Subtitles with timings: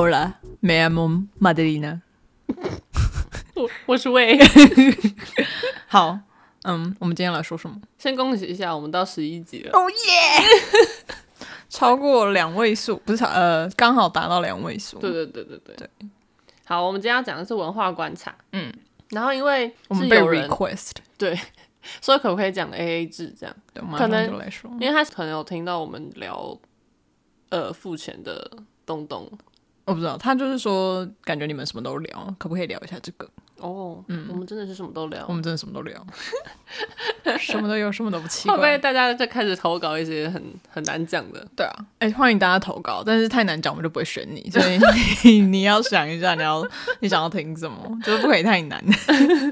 [0.00, 2.02] Hola，me llamo Madelina。
[3.56, 4.38] 我我是魏。
[5.88, 6.20] 好，
[6.62, 7.76] 嗯，我们今天来说什么？
[7.98, 9.72] 先恭喜一下，我们到十一集了。
[9.76, 11.44] 哦耶！
[11.68, 15.00] 超过两位数，不是呃，刚好达到两位数。
[15.00, 15.90] 对对对对对对。
[16.64, 18.32] 好，我们今天要讲的是文化观察。
[18.52, 18.72] 嗯，
[19.08, 21.36] 然后因为我们被 request，对，
[22.00, 23.56] 所以可不可以讲 A A 制这样？
[23.74, 24.24] 对，可能
[24.80, 26.56] 因为他可能有听到我们聊
[27.48, 28.48] 呃付钱的
[28.86, 29.28] 东东。
[29.88, 33.26] 我不知道，他就是说，感觉你们什么都聊，可不可以聊一下这个？
[33.56, 36.06] 哦，嗯，我们真的是什么都聊，我们真的什么都聊，
[37.40, 38.54] 什么都有，什么都不奇怪。
[38.54, 41.44] 会不会大家就开始投稿一些很很难讲的？
[41.56, 44.78] 对啊，哎、欸，欢迎大家投稿，但是太难讲，我们就不会选你，所以
[45.24, 46.64] 你，你要想一下，你要
[47.00, 48.84] 你想要听什么，就是不可以太难，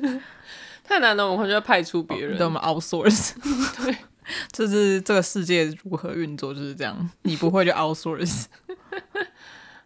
[0.85, 3.33] 太难了，我们会就会派出别人，对我们 outsource，
[3.85, 3.97] 对，
[4.53, 8.45] 就是这个世界如何运作就是这样，你不会就 outsource。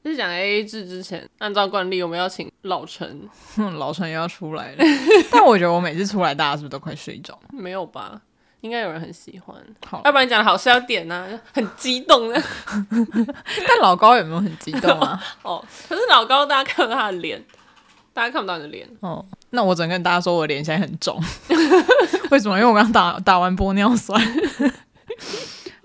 [0.02, 3.28] 在讲 A A 制之前，按照惯例，我们要请老陈。
[3.78, 4.84] 老陈也要出来了，
[5.30, 7.38] 但我觉得我每次出来，大家是不是都快睡着？
[7.52, 8.20] 没有吧？
[8.62, 9.56] 应该有人很喜欢。
[9.86, 11.40] 好，要不然你讲的好笑点呢、啊？
[11.54, 12.42] 很激动的。
[13.66, 15.22] 但老高有没有很激动啊？
[15.42, 17.42] 哦，可是老高大家看不到他的脸，
[18.12, 18.88] 大家看不到你的脸。
[19.00, 21.22] 哦，那我只能跟大家说，我脸现在很肿。
[22.30, 22.58] 为什么？
[22.58, 24.18] 因为我刚打打完玻尿酸。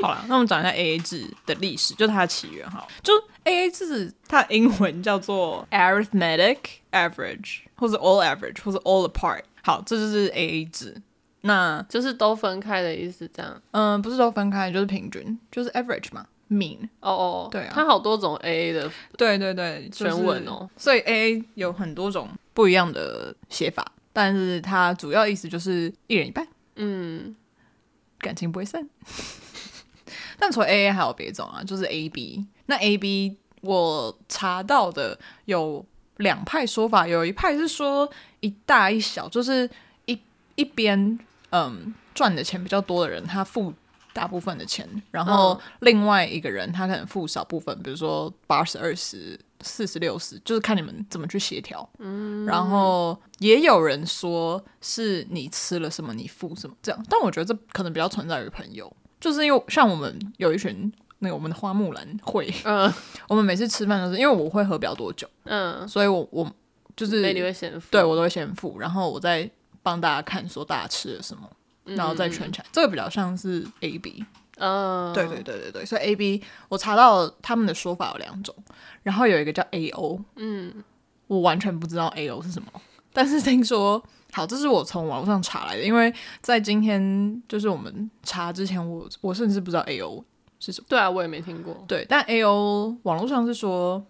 [0.02, 2.85] 好了，那我们讲一下 A A 制的历史，就它的起源哈。
[3.02, 3.13] 就
[3.45, 6.57] A A 制，它的英文叫做 Arithmetic
[6.91, 9.43] Average，或者 All Average，或者 All Apart。
[9.63, 11.01] 好，这就是 A A 制，
[11.41, 13.61] 那就是都分开的意思，这样。
[13.71, 16.89] 嗯，不是都分开，就是平均，就是 Average 嘛，Mean。
[16.99, 20.69] 哦哦，对啊，它好多种 A A 的，对对对，全文哦。
[20.75, 27.35] 所以 A A 有很多种不一样的写法，但是它主要意思就是一人一半，嗯，
[28.19, 28.89] 感情不会散。
[30.38, 32.45] 但除了 A A 还有别种啊，就是 A B。
[32.68, 35.86] 那 A B 我查到的有
[36.18, 38.09] 两派说法，有一派是说
[38.40, 39.70] 一大一小，就是
[40.06, 40.20] 一
[40.56, 43.74] 一边嗯赚的钱比较多的人，他付
[44.14, 51.88] 大部分的钱，然后另外一个人他可能付少部分，比如说八十二十、四十六十，就是看你们怎么去协调。
[52.00, 58.92] 嗯，然后也有人说是你吃了什么你付什么这样，但我觉得这可能比较存在于朋友。
[59.20, 60.92] 就是因为像我们有一群
[61.25, 62.94] 那个我们的花木兰会，嗯，
[63.28, 66.50] 我们每次吃饭都是因为我会喝比较多酒，嗯，所以我我
[66.96, 69.50] 就是你会先付，对我都会先付，然后我再
[69.81, 71.50] 帮大家看说大家吃了什么，
[71.85, 74.24] 嗯、然后再圈起来，这个比较像是 A B，
[74.58, 78.56] 嗯，对对对对对，所以 A B 我查到他们的说法有两种，
[79.03, 80.84] 然后有一个叫 A O，嗯，
[81.28, 82.68] 我完全不知道 A O 是什么，
[83.12, 84.02] 但是听说。
[84.31, 90.22] 好，这是我从网络上查来的，因为在今天就是我们查之前我，我我甚至不知道 A O
[90.59, 90.85] 是什么。
[90.89, 91.83] 对啊，我也没听过。
[91.88, 94.03] 对，但 A O 网络上是说，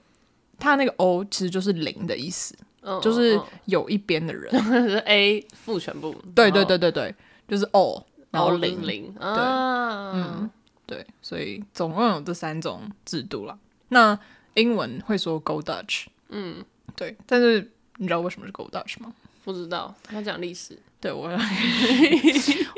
[0.60, 6.16] 它那个 O 其实就是零的意思，嗯、就是有一边的人、嗯、 是 A 负全部。
[6.34, 7.16] 对对对对对，
[7.48, 9.14] 就是 O 然后零零。
[9.14, 10.50] 对，啊、嗯，
[10.86, 13.58] 对，所以总共有这三种制度了。
[13.90, 14.18] 那
[14.56, 16.64] 英文会说 Go Dutch，嗯，
[16.96, 19.14] 对，但是你知道为什么是 Go Dutch 吗？
[19.44, 21.30] 不知道，他讲历史，对我，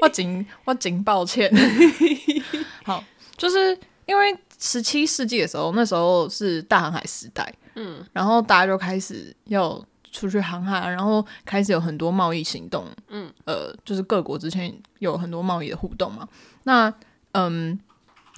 [0.01, 1.49] 我仅 我仅抱歉。
[2.83, 3.03] 好，
[3.37, 9.81] 就是因为十七世纪的时候，那时候是大航海时代，嗯，然后大家就开始要
[10.11, 16.27] 出去航海，然后开始有很多贸易行动，嗯，呃，就是各国之间有很多贸易的互动嘛。
[16.63, 16.93] 那，
[17.33, 17.79] 嗯，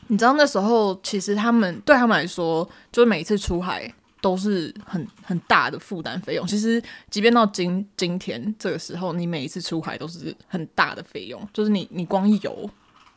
[0.08, 3.92] 你知道那时候其实他们对他们来说，就是每一次出海。
[4.22, 6.46] 都是很很大的负担费用。
[6.46, 11.42] 其实，即便到今今天这个时候，你每一次出海都是很大的费用。
[11.54, 12.70] 就是你你光游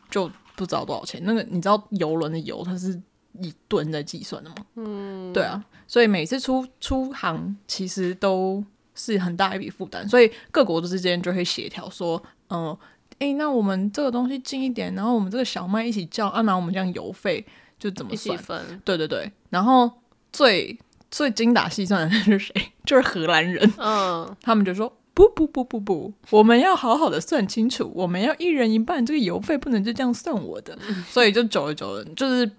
[0.08, 1.20] 就不知道多少钱。
[1.24, 3.00] 那个你知道游轮的油它是
[3.40, 4.56] 以吨在计算的吗？
[4.76, 5.64] 嗯，对啊。
[5.86, 10.08] 所以每次出出航其实都是很大一笔负担。
[10.08, 12.78] 所以各国之间就会协调说，嗯、呃，
[13.18, 17.44] 诶，那我们这个东西近一点，然后我们这个小麦一起叫，啊，那我们这样油费
[17.78, 18.38] 就怎么算？
[18.38, 19.30] 分对对对。
[19.50, 19.90] 然后
[20.32, 20.78] 最
[21.10, 22.54] 最精打细算的是谁？
[22.86, 23.70] 就是荷兰人。
[23.76, 30.78] 嗯，他们就说不不不不不，我们要好好的算清楚，我们要一人一半，这个邮费不能就这样算我的。
[30.88, 32.50] 嗯、 所以就久了久了，就是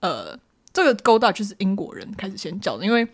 [0.00, 0.38] 呃，
[0.72, 3.06] 这个勾搭就是英国人开始先叫的，因为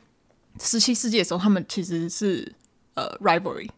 [0.61, 2.53] 十七世纪的时候，他们其实是
[2.95, 3.69] 呃 rivalry。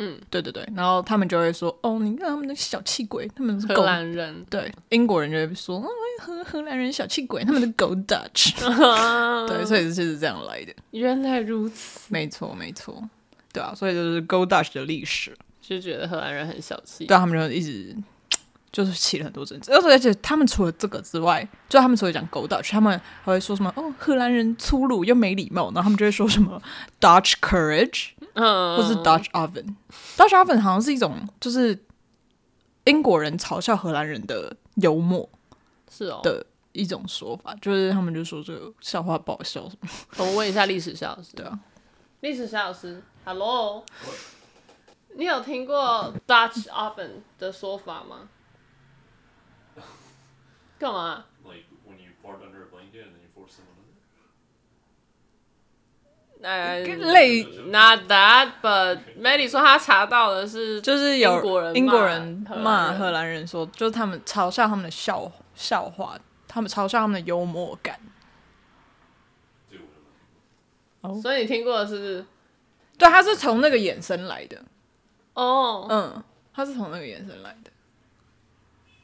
[0.00, 5.88] 嗯，对对对，然后他们就会说，哦，你看他们的小气鬼，他们是荷兰人，对，英国人就会说，哦，
[6.20, 8.54] 荷荷兰人小气鬼，他们是 Go Dutch，
[9.48, 10.72] 对，所以就是这样来的。
[10.92, 13.02] 原来如此，没错没错，
[13.52, 17.96] 对啊，所以就是 Go Dutch 的历史，就觉得荷兰人很小气，对他们就一直
[18.70, 19.72] 就是起了很多争执。
[19.72, 26.60] 而且而且他们除了这个之外，就他们除了讲 Go Dutch，他们还会说什么哦，荷兰人粗鲁又没礼貌，然后他们就会说什么
[27.00, 29.74] Dutch courage，嗯，或是 Dutch oven。
[30.16, 31.78] Dutch oven 好像是一种就是
[32.84, 35.28] 英国人嘲笑荷兰人的幽默，
[35.90, 39.88] 是哦的一种说法，就是他们就说这个笑话不好笑什么。
[40.18, 41.58] 我问一下历史小老师，对啊，
[42.20, 43.84] 历史小老师，Hello。
[45.14, 48.26] 你有听过 Dutch oven 的说法吗？
[50.78, 53.76] 干嘛？Like when you fart under a blanket and then you force someone
[56.40, 56.48] under.
[56.48, 56.80] 呃，
[57.12, 68.00] 类 Not that, but Maddie 说他查到的是，就是有英国人英国人骂荷兰人说，就是他们嘲笑他们的笑笑话，他们嘲笑他们的幽默感。
[71.02, 72.24] 哦，所以你听过的是？
[72.98, 74.62] 对，他是从那个衍生来的。
[75.34, 77.70] 哦，嗯，他是从那个衍生来的。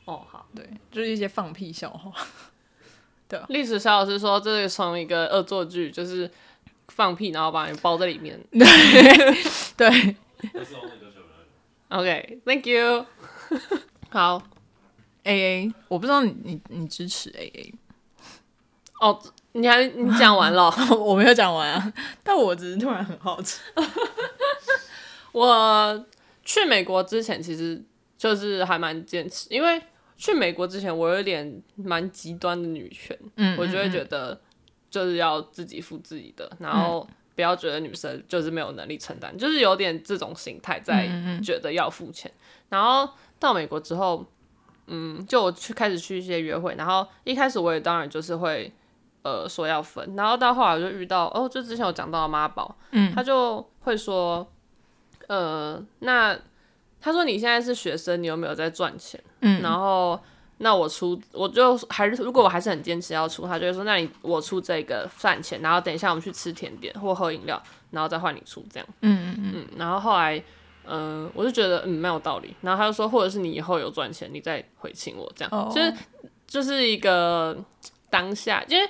[0.04, 2.12] 哦，好，对，就是一些放屁笑话。
[3.26, 6.30] 对，历史小老师说，这是从一个恶作剧，就是
[6.88, 8.38] 放屁，然后把你包在里面。
[8.52, 8.66] 对，
[9.78, 10.16] 对。
[11.88, 13.06] OK，Thank you。
[14.10, 14.42] 好
[15.22, 17.74] ，A A，我不知道你你你支持 A A。
[19.00, 19.22] 哦，
[19.54, 20.70] 你还你讲完了？
[20.96, 21.92] 我没有讲完啊，
[22.22, 23.60] 但我只是突然很好奇。
[25.32, 26.06] 我。
[26.46, 27.82] 去美国之前，其实
[28.18, 29.80] 就是还蛮坚持，因为
[30.14, 34.38] 去美国之前，我有点蛮极端的女权，嗯，我就会觉得
[34.90, 41.08] 就是要自己付自己的，嗯、然后不要觉得女生就是没有能力承担，嗯、就是有点这种心态在
[41.42, 42.30] 觉得要付钱。
[42.34, 43.08] 嗯、然后
[43.38, 44.26] 到美国之后，
[44.88, 48.70] 嗯，就我去开始去一些约会，然后一开始我也当然就是会
[49.24, 54.46] 呃说要分，然后到后来我就遇到哦，就之前有讲到妈宝，嗯，他就会说。
[55.26, 56.38] 呃，那
[57.00, 59.18] 他说你现在是学生，你有没有在赚钱？
[59.40, 60.20] 嗯，然后
[60.58, 67.58] 那我出，我就还是如果我还是很坚持要出，他就会说，那你我出这个饭钱，然后等一下我们去吃甜点或喝饮料，
[67.90, 68.86] 然后再换你出这样。
[69.00, 69.66] 嗯嗯嗯。
[69.78, 70.36] 然后后来，
[70.84, 72.54] 嗯、呃，我就觉得嗯蛮有道理。
[72.60, 75.50] 然后他就说，或者是你以后有赚钱，你再回请我这样。
[75.50, 75.72] 哦。
[75.74, 75.94] 就是
[76.46, 77.56] 就是一个
[78.10, 78.86] 当下，因为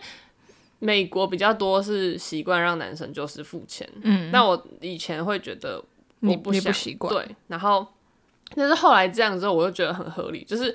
[0.85, 3.89] 美国比较多是习惯让男生就是付钱。
[4.03, 4.31] 嗯。
[4.31, 5.83] 那我以前会觉得。
[6.27, 7.87] 我不习惯，对，然后
[8.55, 10.75] 但是后来这样之后，我就觉得很合理，就是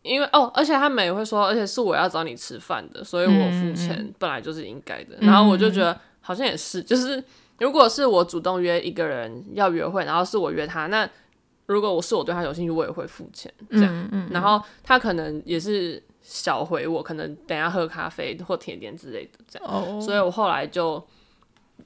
[0.00, 5.16] 因为哦，而且他们也会说，而且是我要找你吃饭的，所以我付钱本来就是应该的。
[5.18, 7.22] 嗯、然后我就觉得好像也是，就是
[7.58, 11.06] 如果是我主动约一个人要约会，然后是我约他，那
[11.66, 13.94] 如果我是我对他有兴趣，我也会付钱这样。
[13.94, 19.68] 嗯嗯、然后他可能也是小回我，可能等下喝咖啡或甜点之类的这样。
[19.68, 21.00] 哦、所以我后来就。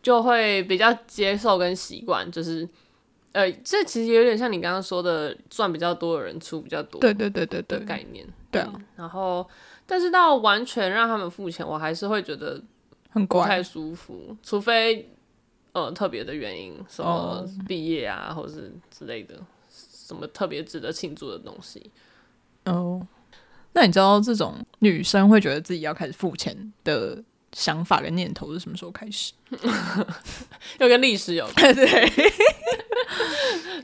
[0.02, 2.66] 就会比较接受跟习惯，就是，
[3.32, 8.72] 呃，这其实有点像你刚刚说的，赚比较多的人出比较多，对对对对对，概念，对啊。
[8.96, 9.46] 然后，
[9.86, 12.62] 但是到完全让他们付钱，我还是会觉得
[13.10, 15.10] 很不太舒服，除非
[15.72, 19.34] 呃特别的原因，什么毕业啊，或者是之类的，
[19.68, 21.90] 什么特别值得庆祝的东西。
[22.64, 23.04] 哦，
[23.72, 27.22] 那你知道这种女生会觉得自己要开始付钱的？
[27.52, 29.32] 想法跟念头是什么时候开始？
[30.78, 31.66] 又跟历史有关。
[31.74, 32.08] 对，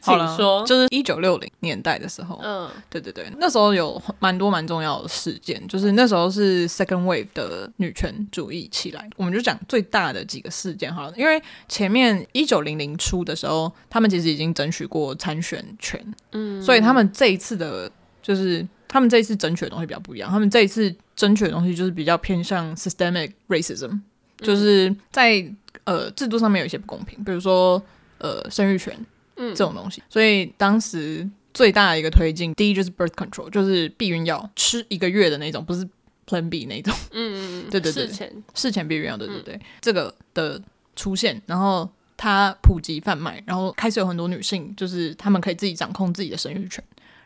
[0.03, 2.39] 好了，请说，就是一九六零年代的时候。
[2.45, 9.11] 嗯，对对对，那时候有蛮多蛮重要的事件，就是那时候是 Second Wave 的女权主义起来。
[9.17, 17.91] 我们就讲最大的几个事件好了，因为前面一九零零初的时候，他们其实已经争取过参选权，嗯，所以他们这一次的，
[18.23, 18.65] 就是。
[18.89, 24.03] 他们这一次争取的东西比较不一样，他们这一次争取的东西就是比较偏向 systemic racism，、嗯、
[24.39, 25.45] 就是在
[25.85, 27.83] 呃制度上面有一些不公平，比如说
[28.19, 28.97] 呃生育权，
[29.37, 30.03] 嗯这种东西。
[30.09, 35.89] 所以当时最大的一个推进，第一就是 birth control，就是避孕药，吃一个月的那种，不是
[36.27, 36.95] Plan B 那种。
[37.13, 40.63] 嗯嗯对对对，事前事前避孕药，对对对，嗯、这个的
[40.95, 46.83] 出现，然后它普及贩卖，然后开始有很多女性，就是她们可以自己掌控自己的生育权，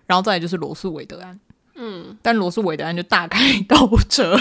[0.07, 1.39] 然后再来就是罗素韦德案。
[1.81, 4.37] 嗯，但罗素韦德案就大开倒车，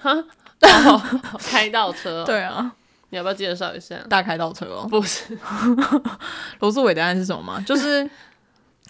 [0.00, 0.12] 哈，
[0.62, 1.02] 哦、
[1.40, 2.70] 开倒车， 对啊，
[3.10, 3.96] 你要不要介绍一下？
[4.08, 5.36] 大开倒车哦，不是，
[6.60, 7.60] 罗素韦德案是什么吗？
[7.66, 8.08] 就是。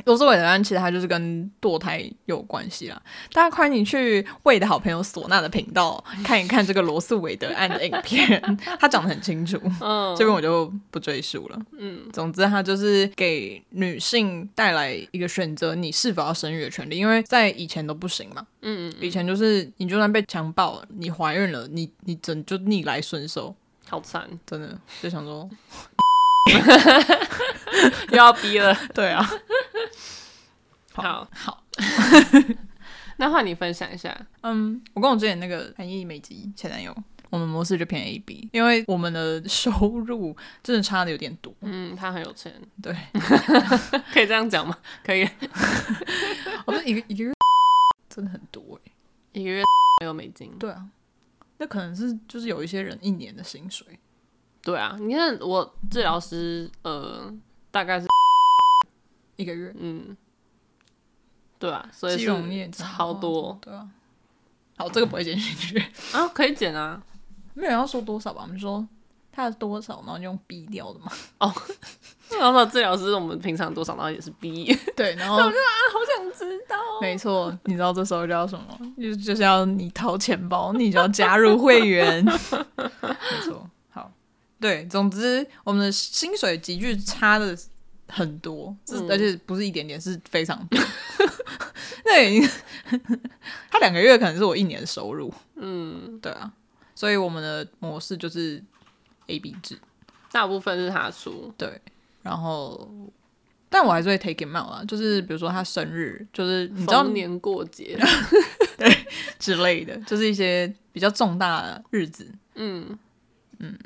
[0.07, 3.01] 罗素韦德案其实它就是跟堕胎有关系啦，
[3.33, 8.41] 大家欢迎你去魏的好朋友唢呐的频道 看一看这个罗素韦德案的影片，
[8.81, 23.55] 他讲的很清楚，嗯，这边我就不赘述了，嗯，总之他就是给女性带来一个选择你是否要生育的权利，因为在以前都不行嘛，嗯，嗯，以前就是你就算被强暴，你怀孕了，你你真就逆来顺受，
[23.89, 25.49] 好惨，真的就想说。
[28.11, 29.23] 又要逼了， 对啊，
[30.93, 31.65] 好 好，
[33.17, 34.15] 那换你分享一下。
[34.43, 36.95] 嗯，我跟我之前那个韩裔美籍前男友，
[37.31, 39.71] 我们模式就偏 A B，因为我们的收
[40.01, 41.55] 入真的差的有点多。
[41.61, 42.95] 嗯，他很有钱，对，
[44.13, 44.77] 可以这样讲吗？
[45.05, 45.29] 可以。
[46.67, 47.33] 我们一个一个月
[48.09, 48.93] 真的很多哎，
[49.33, 49.63] 一个月
[50.01, 50.53] 没有美金。
[50.59, 50.87] 对啊，
[51.59, 53.87] 那可能是就是有一些人一年的薪水。
[54.63, 57.33] 对啊，你看我治疗师，呃，
[57.71, 58.07] 大概是
[59.37, 60.17] 一个月，嗯。
[61.59, 63.57] 对啊，所以是超多。
[63.63, 63.89] 对啊，
[64.77, 65.79] 好，这个不会剪进去
[66.13, 67.01] 啊，可以剪啊，
[67.55, 68.43] 没有要说多少吧？
[68.43, 68.85] 我们说
[69.31, 71.07] 他的多少，然后用 B 掉的嘛。
[71.39, 71.53] 哦，
[72.41, 74.77] 然后治疗师我们平常多少，然后也是 B。
[74.97, 75.53] 对，然后我就啊，
[75.93, 76.77] 好想知道。
[77.01, 78.77] 没错，你知道这时候叫什么？
[79.01, 82.25] 就就是要你掏钱包，你就要加入会员。
[82.25, 82.33] 没
[83.45, 83.71] 错，好，
[84.63, 87.59] 对，总之我们的薪水急剧差的
[88.09, 90.81] 很多，嗯、而且不是一点点，是非常多。
[92.07, 92.49] 那已经，
[93.71, 95.33] 他两个月可能是我一年的收入。
[95.57, 96.53] 嗯，对啊，
[96.95, 98.63] 所以我们的模式就是
[99.27, 99.79] A B 制，
[100.31, 101.53] 大部分是他出。
[101.57, 101.81] 对，
[102.23, 102.89] 然后，
[103.69, 107.99] 但我还是会 take him out 啊，就是比如说他生日，就是你知道逢年过节，
[108.79, 109.07] 对
[109.39, 112.31] 之类的，就是一些比较重大的日子。
[112.55, 112.99] 嗯
[113.59, 113.79] 嗯，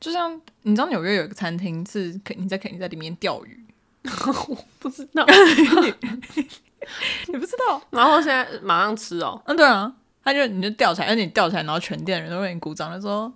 [0.00, 3.58] 就像你知道纽约有一个餐厅是肯你在肯定在里面钓鱼。
[4.48, 5.26] 我不知道，
[7.28, 9.40] 你不知道，然后现在马上吃哦。
[9.44, 9.92] 嗯，对啊，
[10.24, 13.30] 他就你就吊起来，而且你吊起来，然后全店人都为你鼓掌，就说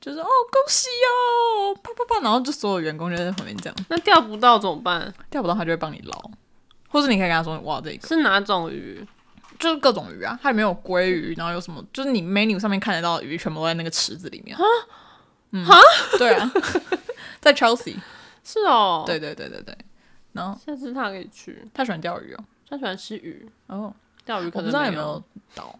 [0.00, 3.76] 就是哦恭喜哦，啪啪啪，然后就所有员工就在旁边这样。
[3.90, 5.12] 那钓不到怎么办？
[5.28, 6.30] 钓不到他就会帮你捞，
[6.88, 9.06] 或是你可以跟他说哇这个是哪种鱼？
[9.58, 14.56] 就是各种鱼啊，它里面有鲑鱼，然后有什么，就是你 menu 上面看得到的鱼全部都在那个池子里面。
[15.64, 16.50] 哈，嗯， 对啊，
[17.40, 17.96] 在 Chelsea。
[18.44, 19.76] 是哦，对对对对对。
[20.32, 23.44] 然后下次他可以去，他喜欢钓鱼哦，他喜欢吃鱼。
[23.66, 23.92] 哦，
[24.24, 24.92] 钓鱼可能不知道有。
[24.92, 25.22] 没有
[25.54, 25.76] 倒，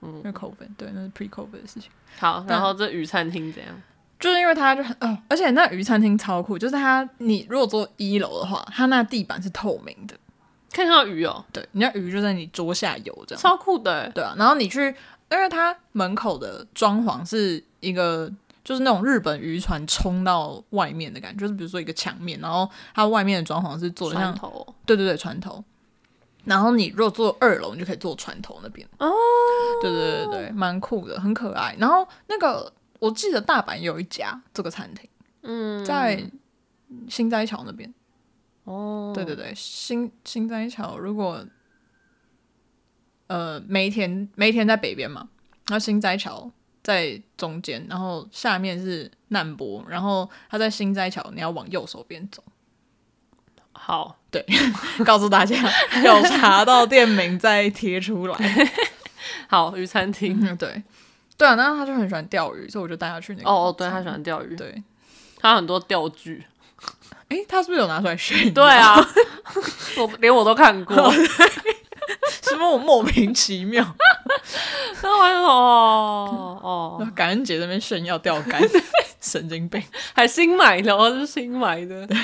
[0.00, 1.90] 嗯，因为 COVID，对，那是 pre COVID 的事情。
[2.18, 3.80] 好，然后这鱼餐厅怎样？
[4.18, 10.16] 就是因为它就很，哦，而且那鱼餐厅超酷，就是它，你如果坐一楼的话，它那地板是透明的，
[10.72, 14.34] 看到鱼哦，对，你那鱼就在你桌下游这样，超酷的，对啊。
[14.36, 14.80] 然后你去，
[15.30, 18.32] 因为它门口的装潢是一个。
[18.64, 24.34] 就是那种日本渔船冲到外面的感觉，就是比如说一个墙面，然后它外面的装潢是做的像
[24.86, 25.62] 对对对，船头。
[26.44, 28.88] 然后你如果坐二楼，你就可以坐船头那边。
[28.98, 29.10] 哦，
[29.82, 31.76] 对对对对，蛮酷的，很可爱。
[31.78, 35.08] 然后那个我记得大阪有一家这个餐厅，
[35.42, 36.24] 嗯，在
[37.08, 37.92] 新斋桥那边。
[38.64, 41.44] 哦，对对对，心心斋桥如果
[43.26, 45.28] 呃梅田梅田在北边嘛，
[45.68, 46.50] 然后心斋桥。
[46.84, 52.44] 在中间，然后下面是难波，然后他在新斋桥，你要往右手边走。
[53.72, 54.44] 好，对，
[55.04, 55.56] 告诉大家
[56.04, 58.36] 有查到店名再贴出来。
[59.48, 60.82] 好，鱼餐厅，嗯，对，
[61.38, 63.50] 对啊，那他就很喜欢钓鱼，所以我就带他去那个。
[63.50, 64.82] 哦哦，对，他喜欢钓鱼，对，
[65.38, 66.44] 他很多钓具。
[67.28, 68.52] 哎，他是不是有拿出来炫？
[68.52, 68.94] 对啊，
[69.96, 71.12] 我连我都看过。
[72.42, 73.84] 是不是我莫名其妙？
[75.02, 75.46] 那玩什么？
[76.62, 78.62] 哦，感恩节那边炫耀钓竿，
[79.20, 79.82] 神经病，
[80.14, 82.06] 还新买的，哦，是新买的。
[82.06, 82.16] 对。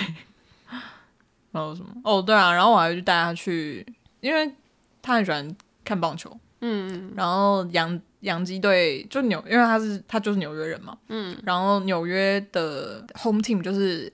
[1.53, 1.89] 然后什么？
[2.05, 3.85] 哦，对啊，然后我还去带他去，
[4.21, 4.53] 因为
[5.03, 6.35] 他很喜欢看棒球。
[6.61, 7.13] 嗯。
[7.17, 10.97] 然后洋洋基队就纽，因为他是他就是纽约人嘛。
[11.09, 11.37] 嗯。
[11.45, 14.13] 然后纽约的 home team 就是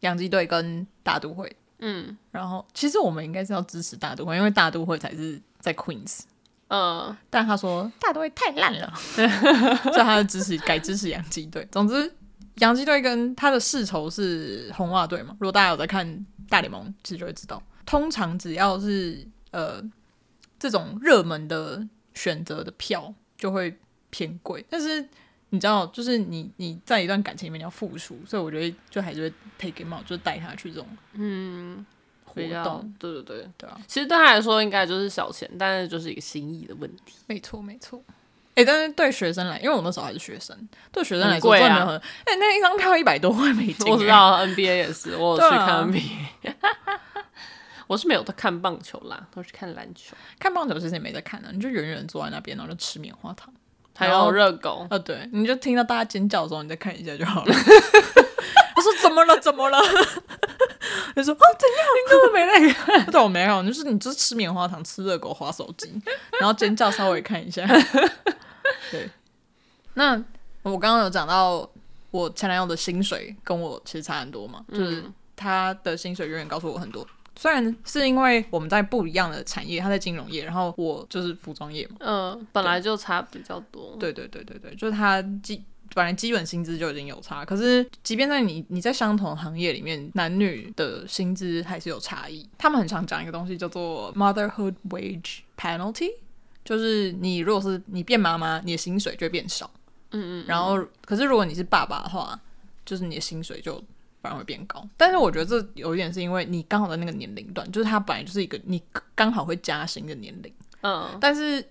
[0.00, 1.54] 洋基队跟大都会。
[1.84, 6.20] 嗯，然后其实我们应该是要支持大都会，因为大都会才是在 Queens。
[6.68, 11.66] 嗯，但他说大都会太烂了， 所以他就支持改支持洋基队。
[11.72, 12.14] 总之，
[12.58, 15.36] 洋基队跟他的世仇是红袜队嘛。
[15.40, 19.82] 如果大家有在看大联盟，其实就会知道，通常只要是呃
[20.58, 21.84] 这种热门的
[22.14, 23.76] 选择的票就会
[24.10, 25.08] 偏贵，但是。
[25.54, 31.84] 你知道，就是你你在一段感情里面你要付出，所以我觉得就还是会 take him out，就带他去这种嗯
[32.24, 33.78] 活动，对对对对啊。
[33.86, 37.16] 其实对他来说应该就是小钱，但是就是一个心意的问题。
[37.26, 38.02] 没错没错。
[38.54, 40.56] 哎、欸，但是对学生来，因为我那时候还是学生，
[40.90, 41.88] 对学生来说真的很。
[41.88, 43.86] 哎、啊欸，那一张票一百多块美金。
[43.92, 46.50] 我知道 NBA 也是，我有去看 NBA。
[46.62, 47.00] 啊、
[47.86, 50.16] 我是没有在看棒球啦，都是看篮球。
[50.38, 53.52] 看棒球其实也没在看呢、啊，你就远远坐在那边，然后就吃棉花糖。
[53.94, 57.54] 还有热狗，啊，对，你就听到大家尖叫的时候，你再看一下就好了。
[58.74, 59.38] 我说怎么了？
[59.38, 59.78] 怎么了？
[61.14, 61.86] 你说哦，怎样？
[61.96, 63.06] 你根本没在看。
[63.12, 65.92] 对，我没有，就是你就是吃棉花糖，吃热狗，划手机，
[66.40, 67.66] 然后尖叫稍微看一下。
[68.90, 69.08] 对，
[69.94, 70.12] 那
[70.62, 71.68] 我刚刚有讲到
[72.10, 75.04] 我前男友的薪水跟我其实差很多嘛，就是
[75.36, 77.06] 他的薪水远远高出我很多。
[77.34, 83.96] 虽然是因为我们在不一样的产业，他在金融业，然后我就是服装业嘛，嗯，本来就差比较多。
[83.98, 85.62] 对对对对对，就是他基
[85.94, 92.48] 本来基本薪资就已经有差，可是即便在你你在相同行业里面，男女的薪资还是有差异。
[92.58, 96.10] 他们很常讲一个东西叫做 motherhood wage penalty，
[96.64, 99.70] 就是你如果是你变妈妈，你的薪水就会变少。
[100.10, 102.38] 嗯，嗯嗯，然后可是如果你是爸爸的话，
[102.84, 103.82] 就是你的薪水就。
[104.22, 108.80] 反而会变高，但是我觉得这有一点是因为你刚好在那个年龄段，就是它本来就是一个你
[109.16, 110.54] 刚好会加薪的年龄。
[110.82, 111.64] 嗯，但是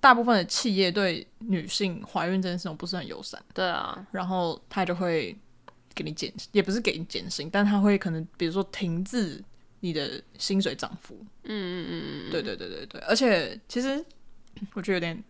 [0.00, 3.40] 大部分的企业对女性怀孕这件事情不是很友善。
[3.54, 5.36] 对啊，然后他就会
[5.94, 9.40] 给你减，也不是给你减薪，但他会可能比如说停滞
[9.78, 11.14] 你的薪水涨幅。
[11.44, 14.04] 嗯嗯嗯嗯，对对对对对，而且其实
[14.74, 15.22] 我觉得有点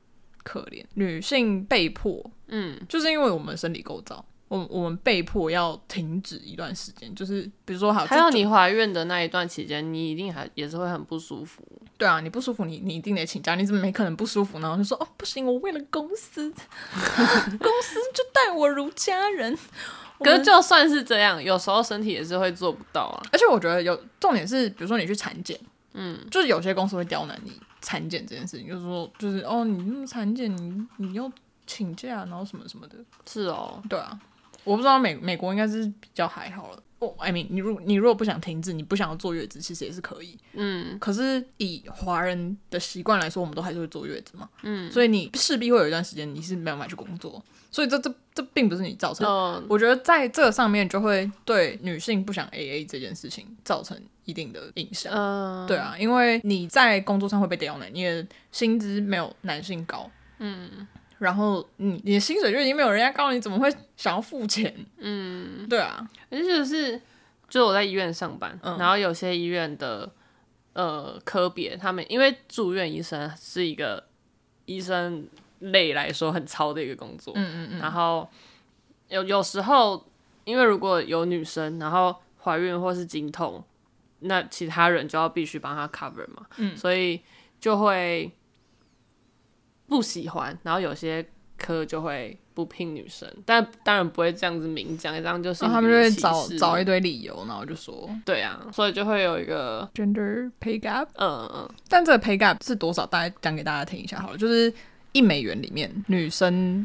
[0.42, 4.25] 可怜，女性被迫，嗯，就是因为我们生理构造。
[4.54, 11.61] 我我们被迫要停止一段时间，就是比如说好，还有你怀孕的那一段期间，你一定还也是会很不舒服。
[11.96, 14.68] 对啊，你不舒服，你你一定得请假，你怎么没可能不舒服呢？
[14.68, 16.49] 然后就说哦，不行，我为了公司，
[17.58, 19.58] 公司就待我如家人。
[20.20, 23.23] 可是就算是这样，有时候身体也是会做不到啊。
[23.32, 25.58] 而且我觉得有重点是，比如说你去产检，
[25.94, 31.30] 嗯，就是有些公司会刁难你产检这件事情，就是说，就是哦，你那么产检，你你要
[31.66, 32.96] 请假，然后什么什么的。
[33.26, 34.18] 是哦，对啊。
[34.64, 36.83] 我不知道美美国应该是比较还好了。
[37.00, 40.38] 哦、oh，I mean，你如你如果不想停止，你不想要坐月子，其实也是可以。
[40.54, 40.99] 嗯。
[40.99, 44.49] 可是以华人的习惯来说，我们都还是会坐月子嘛。
[44.62, 44.90] 嗯。
[44.90, 49.61] 所以你势必会有一段时间你是没有办法去工作，所以这这这并不是你造成的。
[49.61, 49.66] 嗯。
[49.68, 55.12] 我觉得在这个上面就会对女性不想 AA 这件事情造成一定的影响。
[55.12, 55.66] 嗯。
[55.66, 60.11] 对啊，因为你在工作上会被刁难，你的薪资没有男性高。
[60.38, 60.87] 嗯。
[61.25, 64.75] 然后，你你的薪水就已经没有人家高，你怎么会想要付钱？
[64.99, 67.01] 嗯， 对啊，而且就是，
[67.48, 70.12] 就我在医院上班，嗯、然后有些医院的
[70.75, 74.05] 呃科别，他们因为住院医生是一个
[74.66, 75.27] 医生
[75.61, 78.29] 类来说很糙的一个工作，嗯嗯嗯，然后
[79.09, 80.07] 有有时候，
[80.44, 83.64] 因为如果有女生然后怀孕或是经痛，
[84.20, 87.20] 那其他人就要必须帮她 cover 嘛，嗯，所以
[87.59, 88.31] 就会。
[89.88, 91.25] 不喜欢，然后有些
[91.57, 103.07] 科就会不聘女生，但当然不会这样子明讲，这样就是他们就会找找一堆理由，然后就说对啊，所以就会有一个 gender pay gap，嗯嗯，但这个 pay gap 是多少？
[103.07, 104.73] 大家讲给大家听一下好了，就是
[105.12, 106.85] 一美元里面女生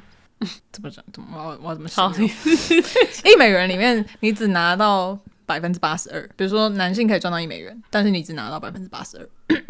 [0.71, 1.03] 怎么讲？
[1.11, 2.11] 怎么我我怎么说？
[3.25, 9.27] 一美元里面你只拿到百分之八十二，比如说男性可以赚到一美元，但是你只拿到百分之八十二。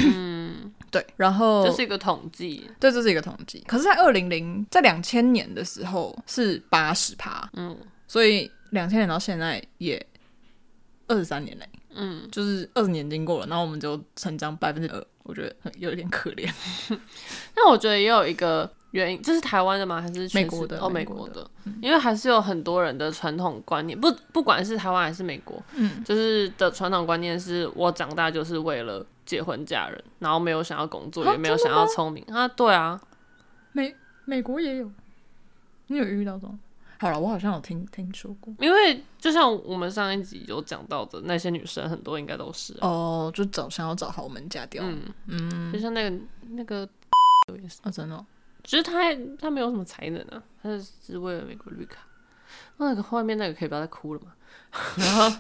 [0.92, 3.64] 对，然后这是一个统计，对，这是一个统计。
[3.68, 10.04] 可是，在二零零，在两千年的时候是八十趴，嗯，所以两千年到现在也
[11.08, 16.52] 二十三年嘞，嗯，就是二十年经过了，然后我们就成长百分之二，我觉得有点可怜。
[17.56, 20.02] 那我觉得也有一个原因，这是台湾的吗？
[20.02, 20.80] 还是美国的？
[20.80, 29.06] 哦，美国的，嗯，因为还是有很多人的传统观念，不，不管是台湾还是美国，嗯，就是的传统观念是我长大就是为了。
[29.30, 32.48] 结婚嫁人，然后没有想要工作，也没有想要聪明啊。
[32.48, 33.00] 对啊，
[33.74, 34.92] 美美国也有，
[35.86, 36.58] 你有遇到这种？
[36.98, 38.52] 好了，我好像有听听说过。
[38.58, 44.84] 因为就像我们上一集有讲到的，那些女生很多应该都是哦，就找想要找豪门嫁掉。
[44.84, 46.18] 嗯嗯，就像那个
[46.50, 46.90] 那个
[47.62, 48.26] 也是啊，真的，
[48.64, 52.02] 其实他他没有什么才能啊，他是只为了美国绿卡。
[52.78, 54.34] 那个后面那个可以不要再哭了嘛？
[54.98, 55.38] 然后。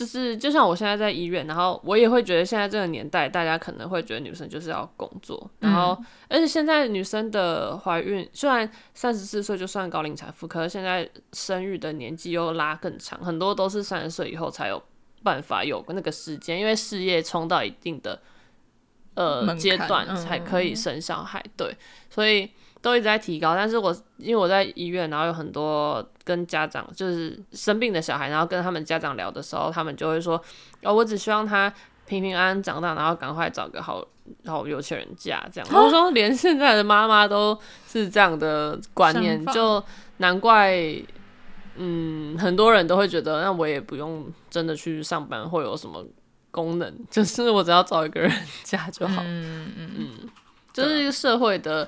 [0.00, 5.94] 就是就像我现在在医院，然后我也会觉得现在这个年代，大家可能会觉得女生就是要工作，然后
[6.26, 14.82] 而且现在女生的怀孕虽然三十四岁就算高龄产妇，可是现在生育的年纪又拉更长，很多都是三十岁以后才有
[15.22, 18.18] 办法有那个时间，因为事业冲到一定的
[19.16, 21.76] 呃阶段才可以生小孩，对，
[22.08, 22.50] 所以。
[22.82, 30.42] 都一直在提高，但是我因为我在医院，然后有很多跟家长就是生病的小孩，然后跟他们家长聊的时候，他们就会说，
[30.82, 31.70] 哦，我只希望他
[32.06, 34.02] 平平安安长大，然后赶快找个好
[34.46, 35.68] 好有钱人嫁这样。
[35.74, 39.82] 我说连现在的妈妈都是这样的观念，就
[40.16, 40.74] 难怪，
[41.76, 46.02] 嗯，很多人都会觉得，那我也不用真的去上班，会有什么
[46.50, 48.32] 功能， 就是我只要找一个人
[48.64, 49.20] 嫁就好。
[49.22, 50.28] 嗯嗯嗯，
[50.72, 51.86] 就是一个社会的。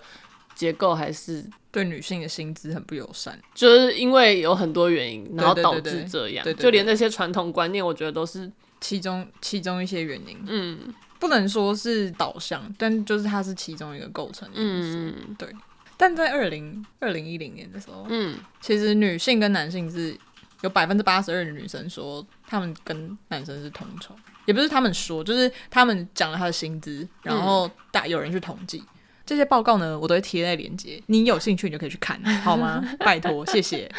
[0.63, 6.47] 结构还是对女性的薪资很不友善，就是因为有很多原因，然后导致这样。
[6.55, 8.49] 就连那些传统观念，我觉得都是
[8.81, 10.39] 其中其中一些原因。
[10.47, 14.99] 嗯，不能说是导向，但就是它是其中一个构成因素。
[14.99, 15.49] 嗯，对。
[15.97, 20.17] 但在二零二零一零年的时候，嗯，其实女性跟男性是
[20.61, 28.85] 有百分之八十二的女生说，他们跟男生是同酬，也不是他们说，就是他们讲了他的薪资，然后大有人去统计。
[29.33, 32.85] 嗯这些报告呢，我都会贴在链接，你有兴趣你就可以去看，好吗？
[32.99, 33.91] 拜托，谢谢。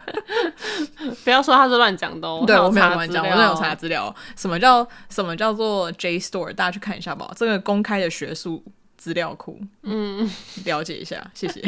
[1.24, 4.14] 不要说他是乱讲的哦，对我没有乱讲，我有查资料。
[4.36, 6.52] 什么叫什么叫做 J Store？
[6.52, 8.62] 大家去看一下吧，这个公开的学术
[8.98, 10.30] 资料库，嗯，
[10.66, 11.62] 了解一下，谢谢。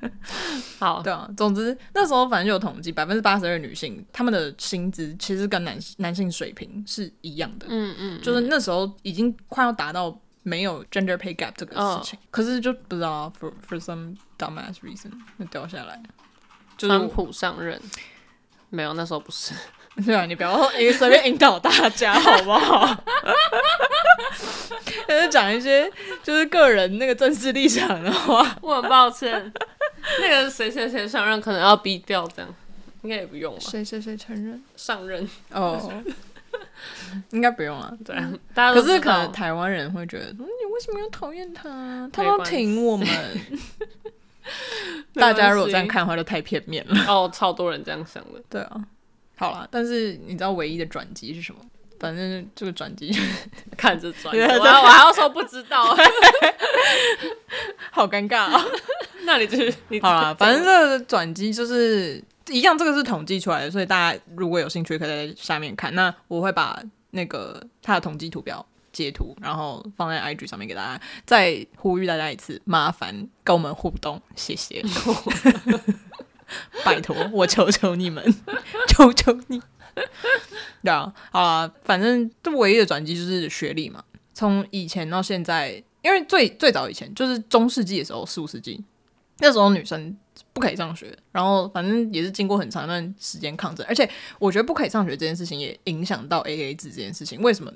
[0.80, 10.18] 好，对啊，总之那时候反正就有统计，百分之八十二女性她们的薪资其实跟男男性水平是一样的，嗯嗯，就是那时候已经快要达到。
[10.42, 12.28] 没有 gender pay gap 这个事情，oh.
[12.30, 16.02] 可是就不知道 for for some dumbass reason 就掉下来。
[16.78, 17.80] 川普上任
[18.70, 19.54] 没有，那时候不是。
[20.06, 22.86] 对啊，你不要你随便引导大家好不好？
[25.06, 25.90] 就是讲一些
[26.22, 28.56] 就是个人那个政治立场的话。
[28.62, 29.52] 我很抱歉，
[30.20, 32.54] 那个谁谁谁上任可能要逼掉，这样
[33.02, 33.60] 应该也不用吧？
[33.60, 35.78] 谁谁谁承认上任哦。
[35.82, 35.92] Oh.
[37.30, 38.16] 应该不用了，对。
[38.54, 42.08] 可是可能台湾人会觉得，你为什么要讨厌他？
[42.12, 43.06] 他要挺我们。
[45.14, 47.04] 大家如果这样看的话，就太片面了。
[47.06, 48.42] 哦，超多人这样想的。
[48.48, 48.80] 对啊，
[49.36, 51.60] 好了，但是你知道唯一的转机是什么？
[52.00, 53.14] 反正这个转机
[53.76, 55.94] 看着转，我我还要说不知道，
[57.90, 58.64] 好尴尬啊。
[59.24, 62.22] 那你就是你好了，反正这个转机就是。
[62.50, 65.94] 一样，这个是统计出来的，所以大家如果有兴趣，可以在下面看。
[65.94, 71.00] 那我会把那个它的统计图表截图，然后放在 IG 上面给大家。
[71.24, 74.82] 再呼吁大家一次，麻烦跟我们互动，谢谢，
[76.84, 78.24] 拜托，我求求你们，
[78.88, 79.60] 求求你。
[80.82, 84.02] 对啊，好啊，反正这唯一的转机就是学历嘛。
[84.34, 88.82] 从以前到现在，因为最最早以前就是中世纪的时候，十五世纪
[89.38, 90.16] 那时候女生。
[90.52, 94.08] 不可以上学，然后反正也是经过很长一段时间抗争，而且
[94.38, 97.40] 我觉得不可以上学这件事情也影响到 AA 制这件事情。
[97.40, 97.72] 为什么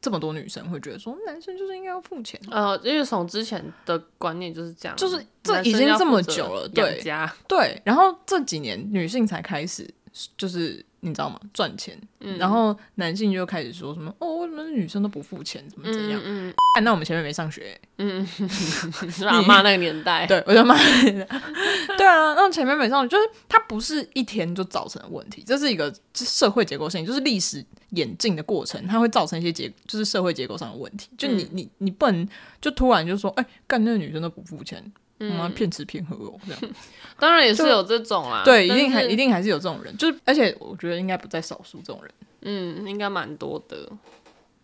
[0.00, 2.40] 这么多女生会觉得说男生就是应该要付钱？
[2.50, 7.02] 呃，因为从之前的观念就是这样，就是这已经这么久了，对
[7.46, 7.82] 对。
[7.84, 9.88] 然后这几年女性才开始
[10.36, 10.84] 就是。
[11.00, 11.38] 你知道吗？
[11.54, 15.64] 赚钱，嗯、然后男性就开始说什么哦，为什么女生都不付钱？
[15.68, 16.20] 怎么怎样？
[16.24, 19.40] 嗯，嗯那我们前面没上学，嗯， 是吧？
[19.42, 20.76] 骂那个年代，对，我就骂。
[21.96, 31.08] 对啊，那前面没上学，就是它不是一天就造成的问题，这是一个社会结构性，就是历史演进的过程，它会造成一些结，就是社会结构上的问题。
[31.16, 32.28] 就你、嗯、你你不能
[32.60, 34.92] 就突然就说，哎，干那个女生都不付钱。
[35.20, 36.60] 我们骗吃骗喝哦，这样
[37.18, 43.90] 当然也是有这种啦，对，一定还一定还是有这种人，就是而且我觉得应该不在少数这种人，嗯，应该蛮多的，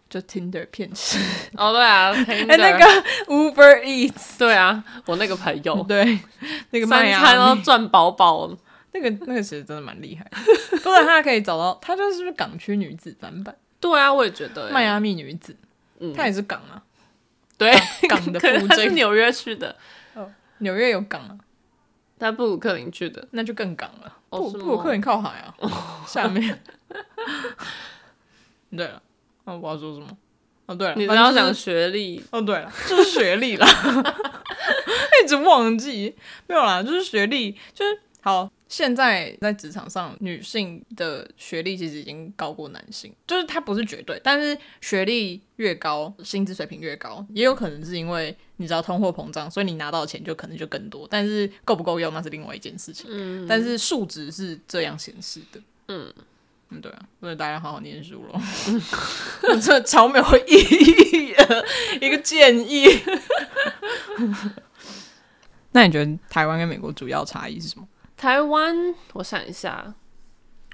[0.08, 1.18] 就 Tinder 骗吃。
[1.56, 2.84] 哦，对啊，哎，那个
[3.26, 6.18] Uber Eats，对啊，我那个朋友， 对，
[6.70, 8.50] 那个三餐都赚饱饱，
[8.92, 10.24] 那个那个其实真的蛮厉害，
[10.82, 13.42] 不然他可以找到，他就是不是港区女子版？
[13.42, 13.54] 本？
[13.80, 15.54] 对啊，我也觉得，迈阿密女子，
[16.00, 16.82] 嗯，她也是港啊，
[17.58, 17.70] 对，
[18.08, 19.76] 港的， 可是她是纽约去的。
[20.58, 21.36] 纽约有港啊，
[22.18, 24.16] 他布鲁克林去的，那就更港了。
[24.30, 25.52] 布布鲁克林靠海啊，
[26.06, 26.62] 下面。
[28.74, 29.02] 对了，
[29.44, 30.06] 那我要说什么？
[30.66, 32.22] 哦，对了，你不要讲学历。
[32.30, 33.66] 哦，对了，就是学历啦，
[35.22, 36.14] 一直忘记。
[36.46, 38.50] 没有啦，就是学历，就是好。
[38.66, 53.06] 现在在职场上，女性的学历其实已经高过男性，就是它不是绝对，但是学历越高，薪资水平越高，也有可能是因为你知道通货膨胀，所以你拿到的钱就可能就更多，但是够不够用那是另外一件事情。
[53.10, 55.60] 嗯，但是数值是这样显示的。
[55.88, 56.12] 嗯
[56.74, 58.40] 嗯，对啊，所以大家好好念书喽。
[59.60, 61.64] 这超没有意义的
[62.00, 63.00] 一个建议。
[65.72, 67.86] 那你觉得台湾跟美国主要差异是什么？
[68.16, 68.74] 台湾，
[69.12, 69.94] 我想一下，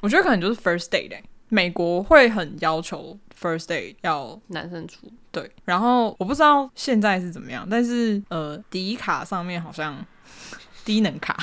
[0.00, 1.22] 我觉得可能就是 first date 欸。
[1.48, 5.50] 美国会很要求 first date 要男生出，对。
[5.64, 9.96] 然后我不知道现在是怎么样，但是呃，迪卡上面好像
[10.84, 11.36] 低能卡，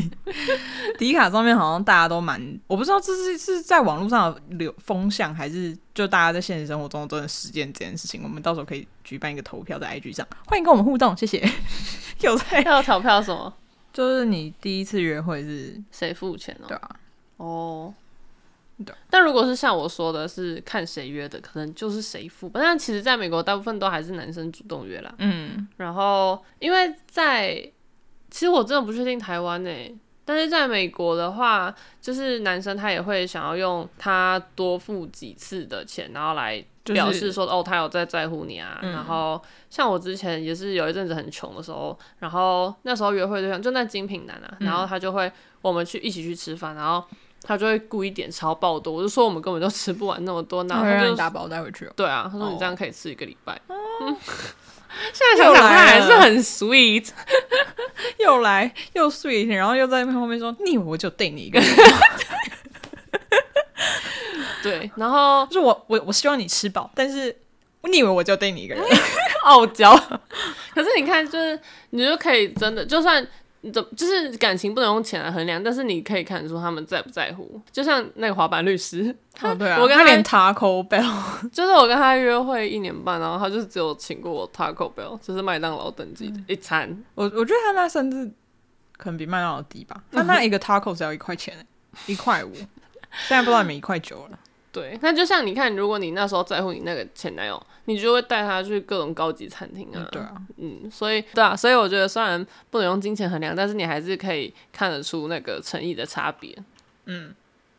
[0.98, 8.22] 低卡上面好像大家都蛮，我不知道这是是在网络上的流风向，还是就大家在现实生活中真的实践这件事情。
[8.22, 11.46] 我们到时候可以举办一个投票在 IG 上，欢迎跟我们互动，谢谢。
[12.20, 13.52] 有在要投票什么？
[13.92, 16.66] 就是你第一次约会是谁付钱哦？
[16.68, 16.90] 对啊，
[17.38, 17.94] 哦，
[18.84, 18.94] 对。
[19.08, 22.48] 但如果是像我说的，是看谁约的，可能就是谁付。
[22.54, 25.12] 但其实在美国，大部分都还是男生主动约啦。
[25.18, 25.66] 嗯。
[25.76, 27.68] 然后，因为在
[28.30, 36.64] 其实我真的不确定台湾诶，但是在美国的话，就是男生他也会想要用他多付几次的钱，然后来。
[36.82, 38.80] 表示说哦，他有在在乎你啊。
[38.82, 47.04] 嗯、然后像我之前也是有一阵子很穷的时候，然后那时候约会对象就那精品男啊，嗯、然后他就会我们去一起去吃饭，然后
[47.42, 51.88] 他就会故意点超爆多，我就说我们根本就吃不完那么多，然后他就打包带回去。
[51.94, 53.60] 对啊，他说你这样可以吃一个礼拜。
[53.68, 54.16] 哦、
[55.12, 57.08] 现在想想他还是很 sweet，
[58.18, 61.68] 又来又 sweet，然后又在后面说你以为我就对你一个人。
[64.62, 67.34] 对，然后就是我我我希望你吃饱，但是
[67.84, 68.84] 你以为我就对你一个人
[69.44, 69.96] 傲娇？
[70.74, 71.58] 可是你看，就是
[71.90, 73.26] 你就可以真的就算。
[73.62, 77.60] 你怎就是感情不能用钱来衡量，但是你可以看出他们在不在乎。
[77.70, 86.88] 就像那个滑板律师， 哦对啊，我跟他，他连 Taco Bell， 就是我跟他约会一年半，然后他就是只有请过我 Taco Bell，就是麦当劳等级的一餐。
[87.14, 88.32] 我我觉得他那甚至
[88.96, 91.54] 可能比麦当劳低吧，他 那一个 Taco 只要一块钱，
[92.06, 94.38] 一块五，现在不知道有没有一块九了。
[94.72, 99.98] 对，那就像你看，如果你那时候在乎你那个前男友，你就会带他去各种高级餐厅啊。
[99.98, 106.56] 嗯对啊，嗯，所以对啊，所以我觉得虽然不能用金钱衡量，但是你还是可以看得出那个诚意的差别。
[107.06, 107.34] 嗯，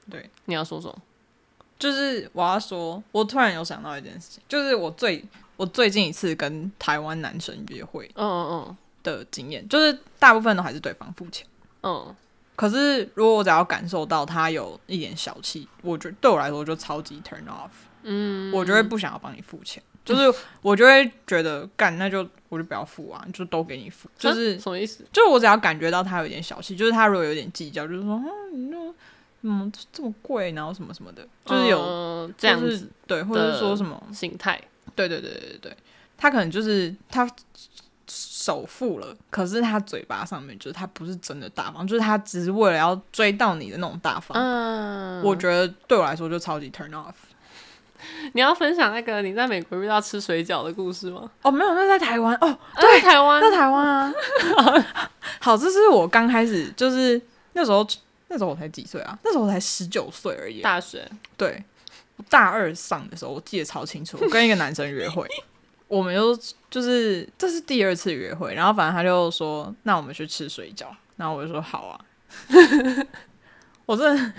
[0.09, 0.95] 对，你要说什么？
[1.79, 5.23] 就是我要说，我突然有想到一件事情，就是我最
[5.55, 11.47] 我最近一次跟台湾男生约会，嗯嗯嗯的经验，就是大部分都还是对方付钱，
[11.83, 12.13] 嗯。
[12.55, 17.69] 可是，如果我只要感受到他有一点小气，我觉得对我来说就超级 turn off。
[18.03, 24.09] 嗯，我就会不想要帮你付钱， 就是我就会觉得干，那就我就不要付啊，就都给你付。
[24.17, 25.03] 就是什么意思？
[25.11, 28.93] 就是我只要感觉到他有点小气，就是他如果有点计较，就是说啊，你那
[29.41, 34.61] 嗯这么贵，然后什么什么的，就是有、呃、这样子对，或者是说什么心态？
[34.95, 35.77] 对对对对对，
[36.17, 37.27] 他可能就是他。
[38.41, 44.35] 首付了，可是他嘴巴上面就是他不是真的大方，就是他只是为了要追到你的那种大方。
[44.35, 47.13] 嗯，我觉得对我来说就超级 turn off。
[48.33, 51.29] 你要分享那个你在美国遇到吃水饺的故事吗？
[51.43, 54.13] 哦，没有，那在台湾哦，对，台湾，在台湾啊。
[55.39, 57.21] 好，这是我刚开始，就是
[57.53, 57.85] 那时候，
[58.29, 59.15] 那时候我才几岁啊？
[59.23, 60.61] 那时候我才十九岁而已。
[60.61, 61.63] 大学，对，
[62.27, 65.27] 大二上的时候，我记得超清楚，我跟一个男生约会。
[65.91, 66.33] 我们又
[66.69, 70.85] 就是这是第二次约会，然后反正他就说，那我们去吃水饺，
[71.17, 71.99] 然后我就说好啊，
[73.85, 74.33] 我真的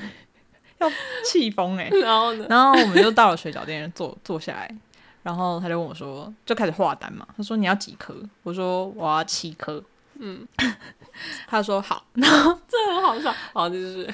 [0.79, 0.91] 要
[1.27, 4.75] 气疯哎， 然后呢，然后我们就到了水饺店坐坐下来，
[5.23, 8.17] 然后他就问我说，就开始画单嘛，他说你要几颗？
[8.45, 9.85] 我说我要七颗，
[10.15, 10.49] 嗯，
[11.47, 14.09] 他说好，然后这很好笑，好就是，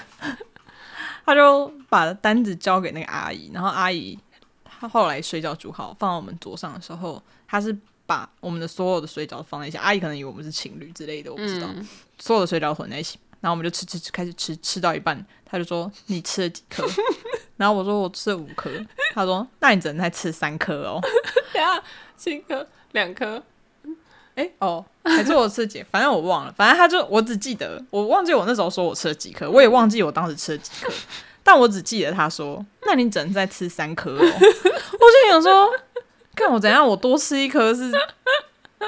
[1.24, 4.18] 他就把单子交给那个阿姨，然后阿姨。
[4.80, 9.76] 他后来水饺煮好放到我们桌上的时候，他是把我们的所有的水饺放在一起。
[9.76, 11.66] 阿姨可能以为我们是情侣之类的，我不知道。
[11.74, 11.86] 嗯、
[12.18, 16.86] 所有的水饺混在一起，然后我们就吃吃吃，开始吃，吃到一半，他就说：“你吃了几颗？”
[17.56, 18.70] 然后我说：“我吃了五颗。”
[19.12, 21.00] 他说：“那你只能再吃三颗哦。”
[21.52, 21.82] 对啊，
[22.16, 23.42] 七颗，两颗。
[24.36, 25.82] 哎、欸、哦，还是我吃了几？
[25.90, 26.52] 反正我忘了。
[26.52, 30.92] 反正他就我只记得，我忘记我那时候说我吃了几颗，我也忘记我当时吃了几颗。
[31.48, 34.18] 但我只记得他说：“那你只能再吃三颗哦。
[34.20, 35.72] ”我就想说，
[36.36, 37.90] 看我怎样，我多吃一颗是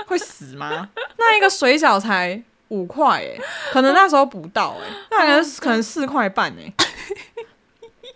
[0.07, 0.91] 会死吗？
[1.17, 3.41] 那一个水饺才五块哎，
[3.73, 6.71] 可能那时候不到哎，那可能可能四块半哎。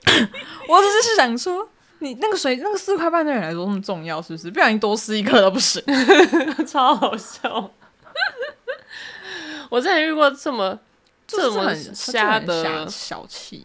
[0.68, 1.66] 我只是想说，
[2.00, 4.50] 你那个水那个四块半对你来说那么重要，是不是？
[4.50, 5.82] 不小心多吃一颗都不行，
[6.68, 7.70] 超好笑。
[9.70, 10.78] 我之前遇过这么
[11.26, 13.64] 这么瞎的小气。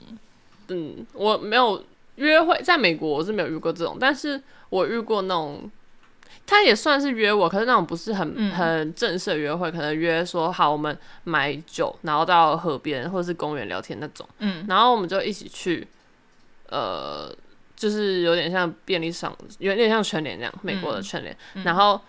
[0.69, 1.83] 嗯，我没有
[2.15, 5.69] 约会，在美国我是没有遇过这种，但是我遇过那种，
[6.45, 15.87] 他也算是约我，可是那种不是很、嗯、很正式的约会，可能约说好我们买酒，然后到河边或者是公园聊天那种，嗯，然后我们就一起去，
[16.69, 17.33] 呃，
[17.75, 21.99] 就是有点像便利商，有点像全联这样，美国的全联，嗯、然后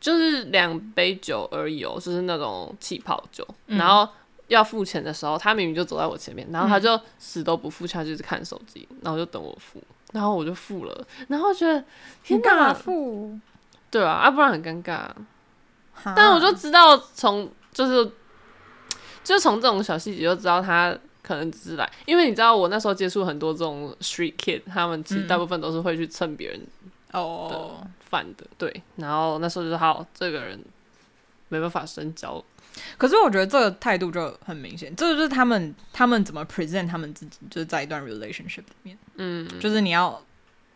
[0.00, 4.08] 就是两杯酒而已哦，就是那种气泡酒，嗯、然后。
[4.54, 11.84] 要付钱的时候，他明明就走在我前面，然后他就死都不付，他就是看手机，然后就等我付，然后我就付了，然后觉得
[12.22, 13.38] 天哪，付，
[13.90, 15.08] 对啊，啊不然很尴尬。
[16.16, 18.04] 但我就知道从就是
[19.22, 26.60] 就是从这种小细节就知道他可能只是来，因为你知道我那时候接触很多这种 street kid，他们其实大部分都是会去蹭别人
[27.12, 30.62] 哦饭的，对，然后那时候就好，这个人
[31.48, 32.42] 没办法深交。
[32.98, 40.22] 可是我觉得这个态度就很明显，这就是他们他们怎么 present 他们自己，就是在一段 relationship 里面，嗯，就是你要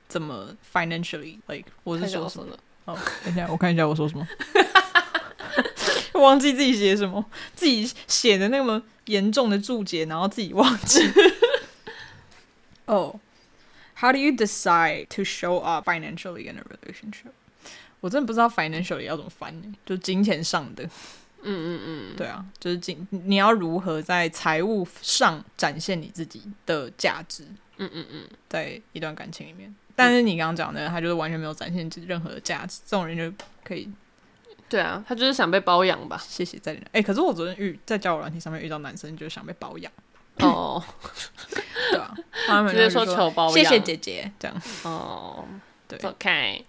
[0.09, 2.57] 怎么 financially like，我是说什么？
[2.85, 4.27] 哦，等一下，我看一下我说什么，
[6.21, 11.03] 忘记自己写什么，自己写的那么严重的注解，然后自己忘记。
[12.87, 13.21] 哦、
[13.97, 17.33] oh，How do you decide to show up financially in a relationship？
[18.01, 19.75] 我真的不知道 financially 要怎么翻呢？
[19.85, 20.89] 就金钱上的。
[21.43, 27.45] 嗯嗯嗯，对啊，就是进你要如何在财务上展现你自己的价值。
[27.81, 33.89] 嗯嗯嗯，在一段感情里面，但是你刚刚讲的，他就是完全没有展现任何的价值，这种人就可以。
[34.69, 36.21] 对啊，他就是想被包养吧。
[36.29, 36.83] 谢谢再见。
[36.87, 39.93] 哎、欸，可是我昨天遇在交友软体上面遇到男生，就是想被包养。
[40.41, 40.83] 哦，
[41.91, 42.15] 对啊，
[42.47, 44.63] 他们直接说求包养，谢谢姐姐，这样。
[44.83, 45.47] 哦，
[45.87, 46.61] 对，走开，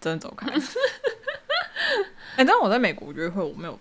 [0.00, 0.50] 真的走开。
[2.36, 3.78] 哎、欸，但我在美国约会，我没有，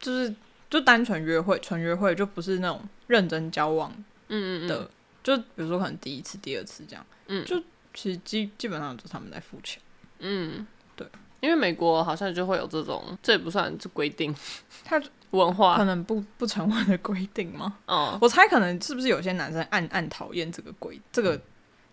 [0.00, 0.34] 就是
[0.70, 3.92] 就单纯约会，纯约会，就不是那种认真交往。
[4.28, 4.88] 嗯嗯的，嗯
[5.22, 7.04] 就比如说可能第一次、第二次这样。
[7.26, 7.60] 嗯，就
[7.94, 9.80] 其实基基本上都是他们在付钱。
[10.20, 11.06] 嗯，对。
[11.40, 14.34] 因为美国好像就会有这种，这也不算是规定，
[14.84, 17.78] 它文化可能不不成文的规定吗？
[17.86, 21.40] 哦，我猜可能是不是有些男生暗暗讨厌这个规，这个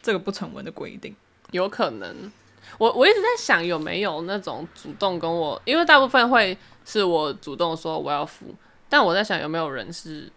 [0.02, 1.16] 这个不成文的规定，
[1.52, 2.32] 有可能。
[2.78, 8.54] 我我一直在想有没有那种主动跟我，因为大部分会是我主动说我要付，
[8.90, 10.32] 但我在想有没有人是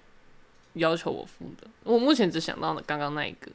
[0.75, 1.67] 要求我付的。
[1.85, 3.51] 我目前只想到了刚刚那一个，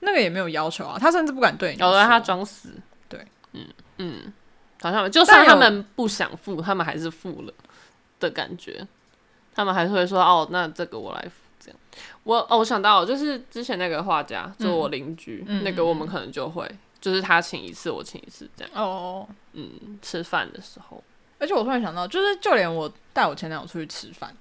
[0.00, 2.70] 那个也没有要求啊，他甚至不敢对你，有的他装死。
[3.08, 3.66] 对，嗯
[3.98, 4.32] 嗯。
[4.82, 7.54] 好像就算他们不想付，他们还是付了
[8.20, 8.86] 的感觉。
[9.54, 11.78] 他们还是会说：“哦，那这个我来付。”这样，
[12.24, 18.72] 我哦，我想到就是之前那个画家，就我邻居、嗯、那个，我们可能就会、嗯、就是他请一次，我请一次这样。
[18.74, 21.02] 哦，嗯，吃饭的时候，
[21.38, 24.34] 而且我突然想到，就是就连我带我前男友出去吃饭，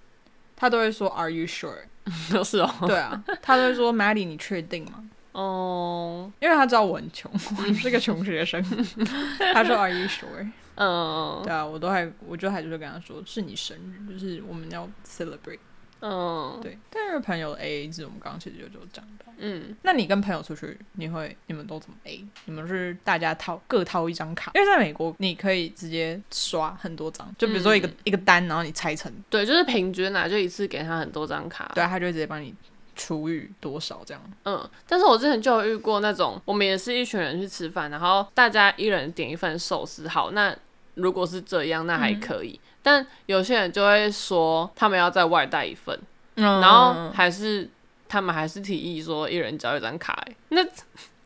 [0.55, 1.83] 他都会说：“Are you sure？”
[2.31, 8.63] 都是哦，对啊，他都会说：“Maddie，你确定吗？” 哦，因为他知道我很穷，我是个穷学生。
[9.53, 15.59] 他说：“Are you sure？” 嗯，对啊，我都还，我就还就是跟他说：“是你生日，就是我们要 celebrate。”
[16.01, 16.77] 嗯，对。
[16.89, 19.31] 但是朋友的 A A 制，我们刚刚其实就就讲到。
[19.38, 22.25] 嗯，那你跟朋友出去，你会你们都怎么 A？
[22.45, 24.51] 你们是大家掏各掏一张卡？
[24.55, 32.53] 因为在美国，你可以直接刷很多张，就比如说一个、嗯、一个单，然后你拆成，对，就是平均啊，就一次给他很多张卡，对，他就会直接帮你。
[32.97, 34.23] 除以多少这样？
[34.45, 40.08] 嗯，但是我之前就有遇过那种，我们也是一群人去吃饭，然后大家一人点一份寿司。
[40.08, 40.55] 好，那
[40.93, 42.53] 如果是这样，那还可以。
[42.53, 46.00] 嗯、但有些人就会说，他们要在外带一份，
[46.36, 47.67] 嗯、然后还是
[48.08, 50.24] 他们还是提议说，一人交一张卡。
[50.50, 50.62] 那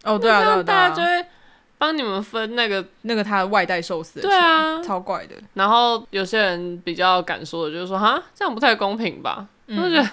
[0.04, 1.28] 哦，对啊，那大家就会
[1.78, 4.22] 帮你们分那个那个他的外带寿司。
[4.22, 5.36] 对啊，超怪的。
[5.56, 9.46] 然后有些人比较敢说的，就是说，哈，这样不太公平吧？
[9.68, 10.10] 我觉得。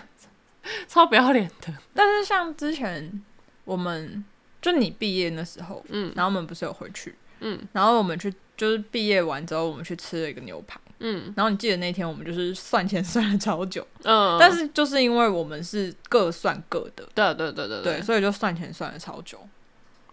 [0.88, 3.22] 超不要脸的，但是像之前
[3.64, 4.24] 我们
[4.60, 19.38] 就你毕业那时候，嗯，然后我们不是有回去，嗯，然后我们去就是毕业完之后，我们去吃了一个牛排，嗯，然后你记得那天我们就是算钱算了超久，嗯，但是就是因为我们是各算各的，对对对对对，所以就算钱算了超久，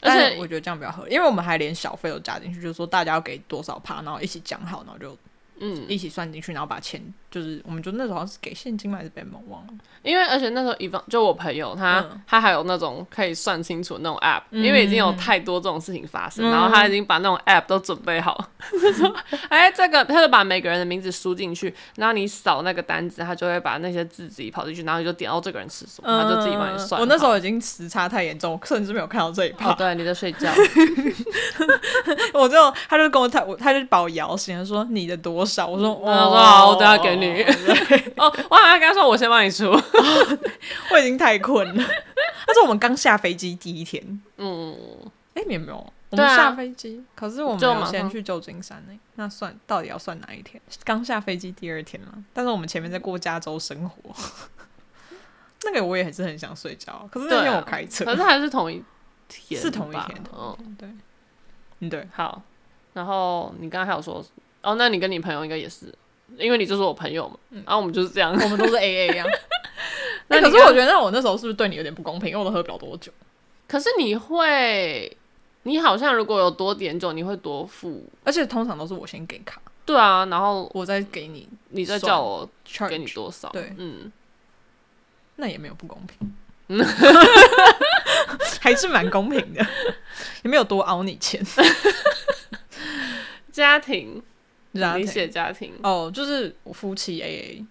[0.01, 5.17] 而且我觉得这样比较合理，因为我们还连小费都加进去，就是说大家要给多少趴，然后一起讲好，然后就。
[5.59, 9.73] 嗯，一起算进去，然后把钱就是，我们就那时候好像是给现金还是被蒙忘了。
[10.01, 19.15] 因为而且那时候一方就我朋友他、嗯、他还有那种可以算清楚的那种 app，、嗯、因为已经有太多这种事情发生，嗯、然后他已经把那种 app 都准备好，就说
[19.47, 26.99] 哎这个他就把每个人的名字输进去，然后你扫那个单子，他就会把那些字自己跑进去，然后你就点到这个人吃什么，嗯、他就自己帮你算。
[26.99, 29.71] 我那时候已经时差太严重，我甚至没有看到这一趴。
[29.71, 30.51] 哦，对，你在睡觉。
[32.33, 35.67] 我就他就跟我他他就把我摇醒，他说你的多少？
[35.67, 36.05] 我说我。
[36.05, 37.43] 说好，我等下给你。
[38.17, 39.65] 哦， 我好像跟他说，我先帮你出。
[40.91, 41.83] 我已经太困了。
[42.45, 44.21] 但是我们刚下飞机第一天。
[44.37, 44.75] 嗯，
[45.33, 48.93] 哎，你有没有，我们下飞机，可是我们有先去旧金山呢。
[49.15, 50.61] 那算到底要算哪一天？
[50.83, 54.13] 刚下飞机第二天嘛，但是我们前面在过加州生活。
[55.65, 58.83] 那个我也还是很想睡觉，可是那天我开车，可是还是同一
[59.29, 60.23] 天，是同一天。
[60.37, 60.89] 嗯，对，
[61.79, 62.05] 嗯对。
[62.13, 62.41] 好，
[62.91, 64.21] 然后你刚刚还有说，
[64.63, 65.93] 哦，那你跟你朋友应该也是。
[66.37, 69.23] 因为你就是我朋友嘛，然后我们就是这样，我们都是 A A 呀。
[70.29, 72.29] 那可是我觉得，那我那时候是不是对你有点不公平？
[72.29, 73.11] 因为我都喝不了多久。
[73.67, 75.15] 可是你会，
[75.63, 79.61] 你好像如果有多点酒，你会多付，而且通常都是我先给卡。
[79.85, 82.49] 对啊，然后我再给你，你再叫我
[82.89, 83.49] 给你多少？
[83.49, 84.11] 对，嗯，
[85.35, 86.33] 那也没有不公平，
[88.59, 89.63] 还是蛮公平的，
[90.43, 91.45] 也没有多凹你钱。
[93.51, 94.23] 家庭。
[94.73, 97.65] 理解家庭哦，就是夫妻 A A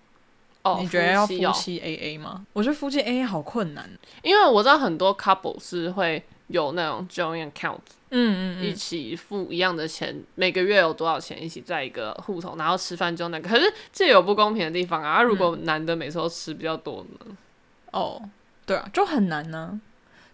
[0.62, 2.36] 哦，你觉得要夫妻 A A 吗？
[2.36, 3.90] 哦、我觉得夫妻 A A 好困难，
[4.22, 7.78] 因为我知道很多 couple 是会有那种 joint account，
[8.10, 15.20] 嗯，嗯嗯，一起付一样的钱，每个月有多少钱一起在一个户头，然后吃饭就那个，可是这有不公平的地方啊！
[15.22, 17.36] 如果男的每次都吃比较多呢？
[17.90, 18.22] 哦，
[18.64, 19.80] 对啊，就很难呢、啊。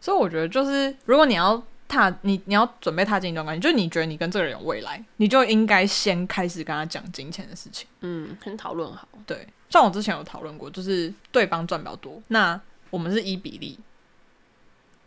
[0.00, 7.88] 所以我觉得就是如果你要踏你你要准备踏进一段关系，就是你觉得你跟这个人有未来，你就应该先开始跟他讲金钱的事情。
[8.00, 9.08] 嗯，先讨论好。
[9.26, 12.60] 对，像我之前有讨论过，就是对方赚比较多，那
[12.90, 13.78] 我们是一比例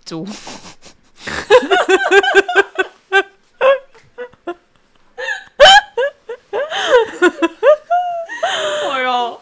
[0.04, 0.28] 租。
[8.92, 9.42] 哎呦，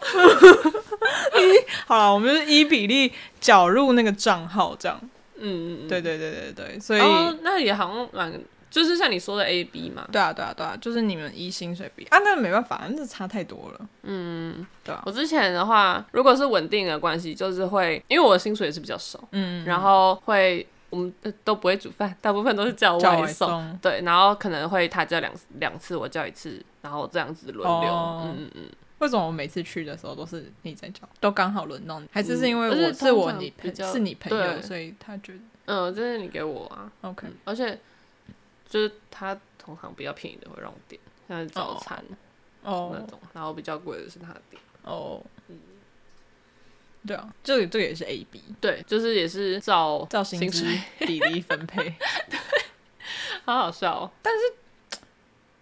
[1.86, 5.00] 好了，我们就是一比例缴入那个账号，这样。
[5.40, 8.32] 嗯嗯，对对对对对，所以、哦、那也好像蛮，
[8.70, 10.06] 就是像你说的 A B 嘛。
[10.12, 13.80] 对啊对啊对啊，就是你们一薪水比啊，那没办法，那差太多了。
[14.02, 15.02] 嗯，对啊。
[15.06, 21.12] 我之前的话，如果是稳定的关系，就是会，因为我的薪水也是比较少，嗯，然后会我们
[21.42, 28.62] 都不会煮饭，大部分都是叫外送，叫外送对，然后可能会他叫两两次，我叫一次，然后这样子轮流，哦、嗯嗯嗯。
[29.00, 32.08] 为什么我每次去的时候都是你在叫，都刚好轮到你？
[32.12, 36.90] 还是是因为我是我你朋是你朋友，所以他觉得嗯，这是你给我啊。
[37.00, 37.78] OK，而且
[38.68, 42.02] 就是他通常比较便宜的会让我点，像是早餐
[42.62, 42.90] 哦。
[42.92, 45.22] 那种，然后比较贵的是他点哦。
[45.48, 45.58] 嗯，
[47.06, 50.66] 对啊，这个这个也是 A B，对，就是也是照照薪资
[50.98, 51.84] 比例分配，
[52.28, 52.38] 对，
[53.46, 54.10] 好好笑哦。
[54.20, 54.40] 但是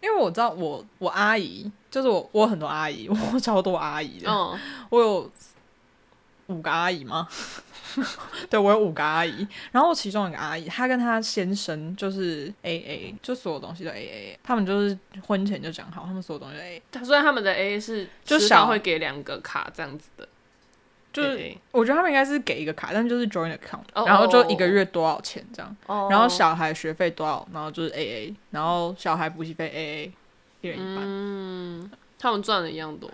[0.01, 1.71] 因为我知道我我阿姨。
[1.91, 4.31] 就是我，我很多阿姨，我超多阿姨的。
[4.31, 5.33] 嗯，我有
[6.49, 7.27] 五个阿姨吗？
[8.51, 9.49] 对，我有五个阿姨。
[9.73, 14.39] 然后其中一个阿姨，她跟她先生就是 A A，就所有东西都 A A。
[14.43, 17.05] 他们就是婚前就讲好，他们所有东西 A A。
[17.05, 20.29] 所以他们的 A A 是就小会给两个卡这样子的。
[21.13, 25.77] 就是我觉得他们应该是给一个卡，但就是 joint account，、oh, 然后就一个月多少钱这样。
[25.87, 26.13] Oh.
[26.13, 30.13] 然后小孩学费多少，然后就是 A A，然后小孩补习费 A A。
[30.61, 31.89] 一人一半，嗯，
[32.19, 33.09] 他们赚的一样多，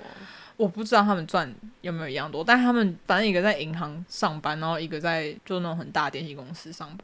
[0.56, 6.98] 我不知道他们赚有没有一样多，但他们反正一个在银行上班，然后一个在就那种很大电信公司上班，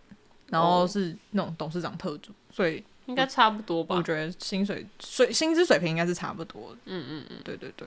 [0.47, 3.97] 然后是那种董事长特助，所以应该差不多吧？
[3.97, 7.87] 我觉得薪水水薪资水平应该是差不多的，嗯嗯嗯，对对对。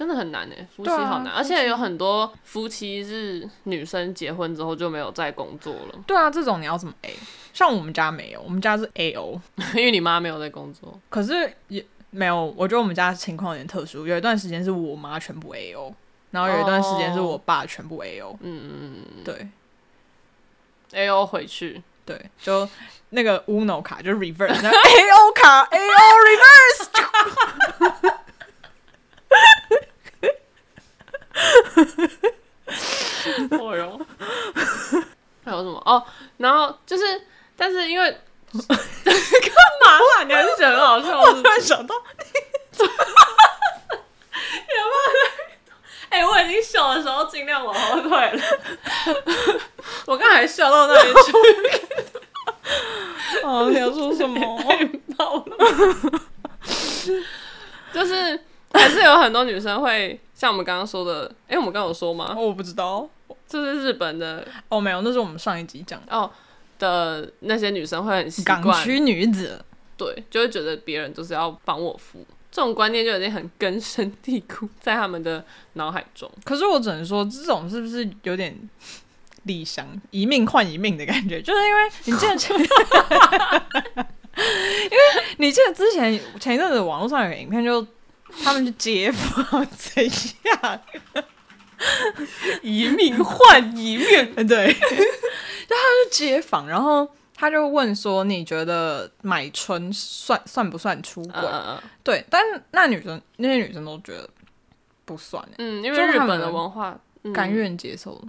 [0.00, 5.94] 真的很难诶，夫妻好难，啊、而且有很多夫妻是女生结婚之后就没有再工作了。
[6.06, 7.14] 对啊，这种你要怎么 A？
[7.52, 9.38] 像我们家没有，我们家是 A O，
[9.76, 10.98] 因为你妈没有在工作。
[11.10, 15.94] 可是也没有，我觉得我们家情况有点特殊，有一段时间是我妈全部 A O，
[16.30, 18.38] 然后有一段时间是我爸全部 A O。
[18.40, 19.48] 嗯嗯嗯，对
[20.92, 22.66] ，A O 回去，对，就
[23.10, 26.88] 那个 Uno 卡就 Reverse，A O 卡 A O Reverse。
[33.58, 34.00] 哦哟，
[35.44, 36.02] 还有什么哦？
[36.38, 37.22] 然后就是，
[37.56, 38.10] 但是因为
[38.50, 38.76] 干
[39.84, 40.24] 嘛啦？
[40.26, 41.20] 你还是觉得很好笑？
[41.20, 42.92] 我突然想到，有没
[44.76, 44.84] 有？
[46.10, 48.42] 哎，我已经笑的时候尽量往后退了。
[50.06, 51.32] 我刚才笑到那里去。
[53.44, 54.40] 哦，你要说什么？
[55.16, 55.56] 爆了。
[57.92, 58.40] 就是。
[58.72, 62.32] 还是有很多女生会像我们刚刚说的，哎、欸，我们刚刚有说吗？
[62.34, 63.06] 哦，我不知道，
[63.46, 66.30] 这是日本的哦，没有，那是我们上一集讲哦
[66.78, 69.62] 的那些女生会很习惯港区女子，
[69.98, 76.32] 对，就会觉得别人就是要帮我付，这种观念就已经很根深蒂固在他们的脑海中。
[76.42, 78.58] 可是我只能说，这种是不是有点
[79.42, 81.42] 理想一命换一命的感觉？
[81.42, 82.34] 就是因为你记得，
[84.84, 87.86] 因为你记得之前前一阵子网络上有个影片就。
[88.42, 90.04] 他们去街访， 怎
[90.44, 90.80] 样？
[92.62, 94.72] 一命换一命， 对。
[94.74, 104.28] 就他去街访，然后他就问说：“你觉得买春算算不算出轨？” uh, 对，但那女生那些女生都觉得
[105.04, 105.42] 不算。
[105.58, 106.98] 嗯，因为日本的文化
[107.32, 108.20] 甘愿接受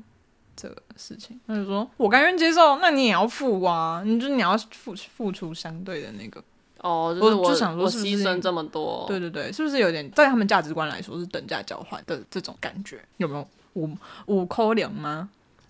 [0.56, 1.40] 这个事情。
[1.48, 6.42] 他就说：“我甘愿接受，那你也要付啊，你就你要付付出相对的那个。”
[6.82, 13.00] 哦，就是我，我就想说，牺牲这么多，对对对，是不是有点在他们价值观来说是等价交换的这种感觉？
[13.18, 13.90] 有没有五
[14.26, 15.30] 五扣两吗？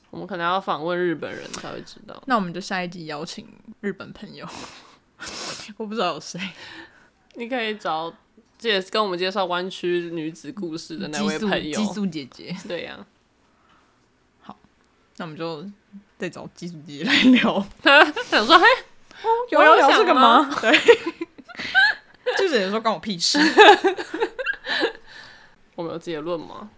[0.10, 2.22] 我们可能要访问日本人才会知道。
[2.26, 3.48] 那我们就下一集邀请
[3.82, 4.48] 日本朋友，
[5.78, 6.40] 我不知道有谁，
[7.36, 8.14] 你可以找
[8.58, 12.56] 介跟我们介绍湾区女子故事的那位朋友，激素姐姐。
[12.68, 13.08] 对呀、啊，
[14.42, 14.58] 好，
[15.18, 15.66] 那我们就
[16.18, 17.66] 再找激素姐姐来聊。
[17.82, 18.66] 他想说，嘿。
[19.24, 20.50] 哦、有要聊这个吗？
[20.62, 20.72] 对，
[22.38, 23.40] 就是有人说关我屁事。
[25.76, 26.70] 我们有结论吗？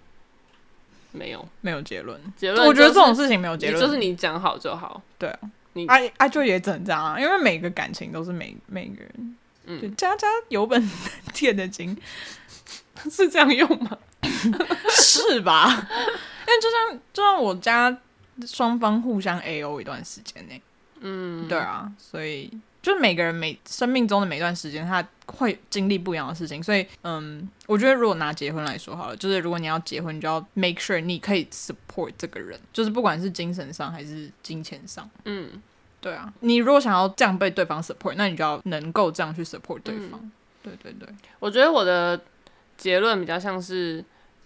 [1.12, 2.20] 没有，没有结论。
[2.36, 5.02] 结论，我觉得这种事情没有结论，就是你讲好就好。
[5.18, 5.40] 对啊，
[5.74, 10.92] 你哎哎，就也只能这样啊，因为每个感情都是每每个人，嗯，家家有本难
[11.40, 11.96] 念的经，
[13.12, 13.98] 是这样用吗？
[14.90, 15.68] 是吧？
[16.48, 17.96] 因为就像就像我家
[18.46, 20.62] 双方互相 A O 一段时间呢。
[21.04, 22.52] 嗯，对啊，所以
[22.82, 35.62] 就每个人每生命中的每段时间，他会经历不一样的事情，所以嗯，我觉得如果拿结婚来说好了，就是如果你要结婚，你就要 make sure 你可以 support 这个人，就是不管是精神上还是金钱上，嗯，
[36.02, 40.32] 对啊，你如果想要这样被对方 support，那你就要能够这样去 support 对方，嗯、
[40.64, 41.08] 对对对，
[41.40, 42.20] 我觉得我的
[42.78, 44.04] 结论比较像是。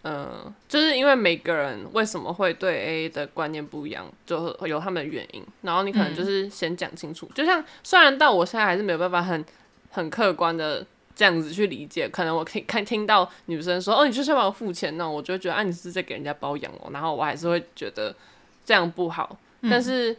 [0.09, 5.43] 嗯，就是因为每个人为什么会对 AA 的观念不一样，就会有他们的原因。
[5.63, 9.43] 然后你可能就是先讲清楚，就像虽然到我现在还是没有办法很
[9.89, 10.85] 很客观的
[11.15, 18.15] 这样子去理解，可能我可以看听到女生说哦，你就是要帮我付钱，那我就觉得啊，你是在给人家包养哦，然后我还是会觉得
[18.63, 20.15] 这样不好，但是。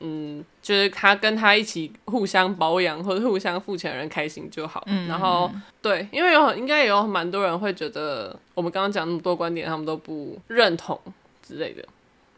[0.00, 4.82] 嗯，就是他跟他一起互相保养或者互相付钱的人开心就好。
[4.86, 5.50] 嗯，然后
[5.82, 10.98] 对，因为有应该也有蛮多人会觉得我们刚刚讲那么多观点，他们都不认同
[11.42, 11.84] 之类的。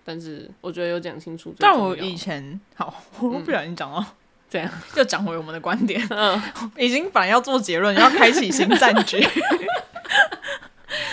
[0.03, 1.55] 但是我觉得有讲清楚。
[1.59, 4.05] 但我以前好， 我不小心讲到
[4.49, 6.03] 这样，又讲回我们的观点。
[6.11, 6.43] 嗯，
[6.79, 9.21] 已经本来要做结论，要开启新战局。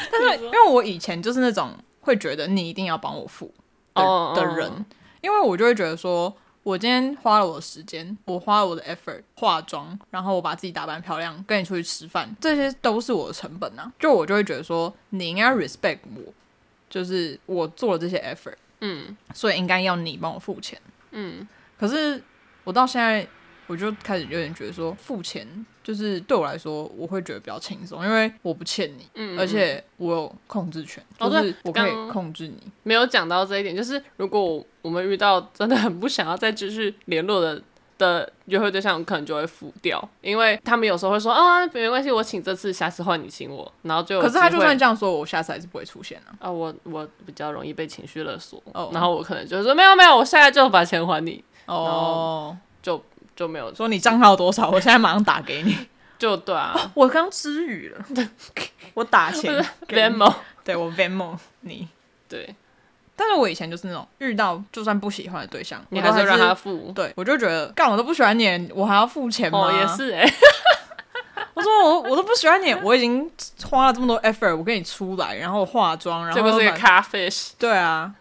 [0.09, 3.53] 但是因为我以前就是那种会觉得你一定要帮我付
[3.93, 4.85] 的、哦、的人。
[5.27, 13.91] 因为我就会觉得说，我今天花了我的时间，我花了我的 effort 化妆，然后我把自己打扮漂亮，跟你出去吃饭，这些都是我的成本啊。
[13.99, 16.33] 就我就会觉得说，你应该 respect 我，
[16.89, 21.45] 就是我做了这些 effort，嗯，所以应该要你帮我付钱，嗯。
[21.77, 22.23] 可是
[22.63, 23.27] 我到现在。
[23.67, 25.45] 我就开始有点觉得说，付钱
[25.83, 32.57] 就是对我来说，我会觉得比较轻松，因为我不欠你，嗯，而且我有控制权，哦、就是我可以控制你。
[32.83, 37.61] 没有讲到这一点，就是如果我们遇到真的很不想要再继续联络的
[37.97, 44.21] 的约会对象，可能就会付掉，因为他们有时候会说啊，没关系，我请这次，下次换你请我，然后就。
[44.21, 46.31] 可是他就算这样说，我下次还是不会出现啊。
[46.39, 53.03] 啊，我我比较容易被情绪勒索，哦，然后我可能就说没有没有，我现在就把钱还你，哦，就。
[53.37, 55.77] 就没有说你账号多少，我现在马上打给你。
[56.17, 58.05] 就对啊，哦、我刚失语了，
[58.95, 60.33] 我打钱 Venmo，
[60.63, 61.87] 对我 Venmo 你。
[62.27, 62.55] 对，
[63.15, 69.69] 但是我以前就是那种遇到就算不喜欢的对象，你还是让他付，对我就觉得干我都不喜欢你，我还要付钱吗？
[69.69, 70.33] 哦、也是哎、欸，
[71.53, 73.31] 我说我我都不喜欢你，我已经
[73.63, 78.11] 花了这么多 effort，我跟你出来，然后化妆，然后这不是一个 catfish，对啊。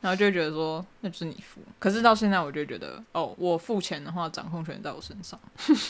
[0.00, 1.60] 然后就会觉得说，那就是你付。
[1.78, 5.38] 可是到现在，我就觉得，哦，我付钱的话，掌控权在我身上，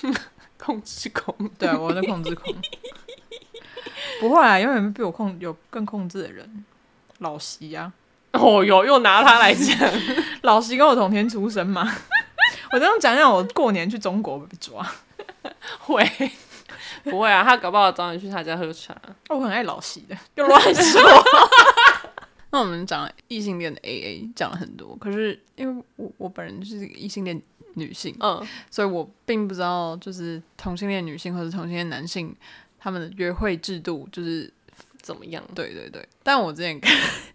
[0.58, 2.54] 控制控，对啊，我在控制控。
[4.20, 6.64] 不会啊，永远比我控有更控制的人，
[7.18, 7.92] 老习啊。
[8.32, 9.76] 哦，哟又拿他来讲，
[10.42, 11.90] 老席跟我同天出生嘛。
[12.70, 14.86] 我这样讲讲，我过年去中国被抓，
[15.80, 16.04] 会
[17.04, 17.42] 不会啊？
[17.42, 18.94] 他搞不好找你去他家喝茶。
[19.28, 21.00] 我很爱老席的，又乱说。
[22.50, 27.40] 那我们讲异性恋的 AA 讲了很多，可是因为我我本人就是异性恋
[27.74, 32.34] 女性，嗯，所以我并不知道就是同性恋女性或者同性恋男性
[32.78, 34.50] 他们的约会制度就是
[35.02, 35.44] 怎么样。
[35.54, 36.90] 对对对，但我之前看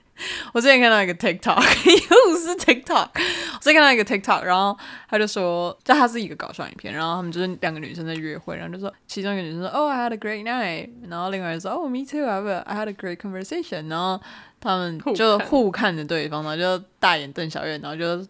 [0.53, 12.89] 我之前看到一个 TikTok， 又是 TikTok，我之前看到一个 TikTok，然后他就说，就他是一个搞笑影片，然后他们就是两个女生在约会，然后就说其中一个女生说，Oh I had a great night，然后另外一个人说，Oh me too，I had I had
[12.89, 14.20] a great conversation，然后。
[14.64, 18.26] 他们就互看着对方，然后就大眼瞪小眼，然后就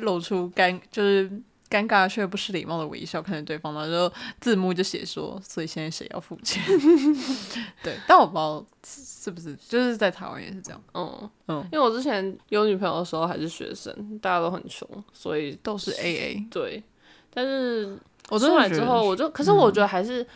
[0.00, 1.30] 露出尴就是
[1.70, 6.60] 尴尬却不失礼貌的微笑看着对方，然后就字幕就写说：“所以现在谁要付钱？”
[7.84, 10.82] 对，但我不知道是不是就是在台湾也是这样。
[10.94, 16.48] 嗯嗯，因为我之前有女朋友的时候还是学生，大家都很穷，所以都是 AA。
[16.50, 16.82] 对，
[17.32, 17.96] 但是
[18.28, 20.26] 我出来之后，我就可是我觉得还是。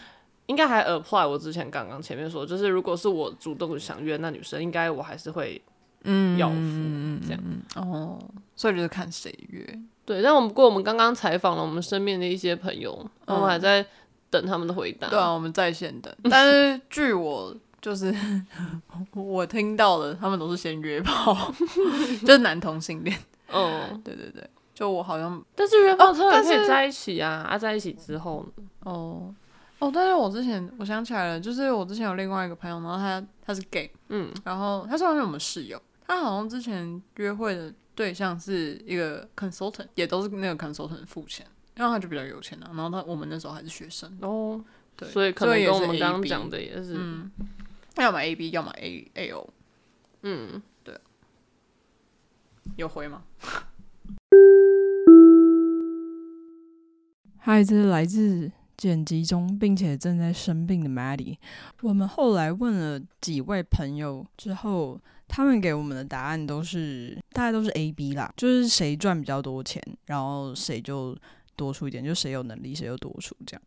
[0.50, 5.62] 嗯应该还 apply 我之前刚刚前面说，就是如果是我主动想约那女生，应该我还是会
[6.02, 8.18] 嗯要付这样嗯哦，
[8.56, 9.80] 所以就是看谁约。
[10.04, 13.86] 对，但我们不过我们刚刚采访了我们身边的一些朋友，嗯、我们还在
[14.28, 15.08] 等他们的回答。
[15.08, 16.12] 对啊，我们在线等。
[16.24, 18.12] 但是据我就是
[19.14, 21.52] 我听到的，他们都是先约炮，
[22.26, 23.16] 就是男同性恋。
[23.52, 24.44] 嗯，对对对，
[24.74, 28.64] 就我好像，但是约炮之后也可以在一起啊，啊，在一起之后呢？
[28.80, 29.32] 哦。
[29.80, 41.46] 哦，但是我之前我想起来了，就是我之前有另外一个朋友，然后他他是 gay，嗯，然后他是好像我们室友，他好像之前约会的对象是一个 consultant，也都是那个 consultant 付钱，
[41.78, 44.62] 因为他就比较有钱啊，然后他我们那时候还是学生哦，
[44.96, 47.30] 对，所以可能跟我们刚刚讲的也是，嗯，
[47.96, 49.48] 要么 A B，要么 A A O，
[50.24, 50.94] 嗯，对，
[52.76, 53.22] 有回吗？
[57.38, 58.52] 嗨，这是来自。
[58.80, 61.36] 剪辑中并且正在生病的 Maddie。
[61.82, 71.14] 我们后来问了几位朋友之后，他们给我们的答案都是大概都是 A、B 啦，就是谁赚比较多钱，然后谁就
[71.56, 73.62] 多出一点，就谁有能力谁就多出这样。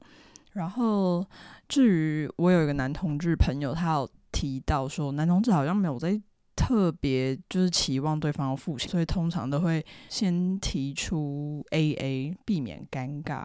[0.53, 1.23] 然后
[1.69, 6.19] 至于我有一个男同志朋友，他有提到说，男同志好像没有在。
[6.55, 13.43] 特别就是期望对方要付钱，所以通常都会先提出 AA，避免尴尬。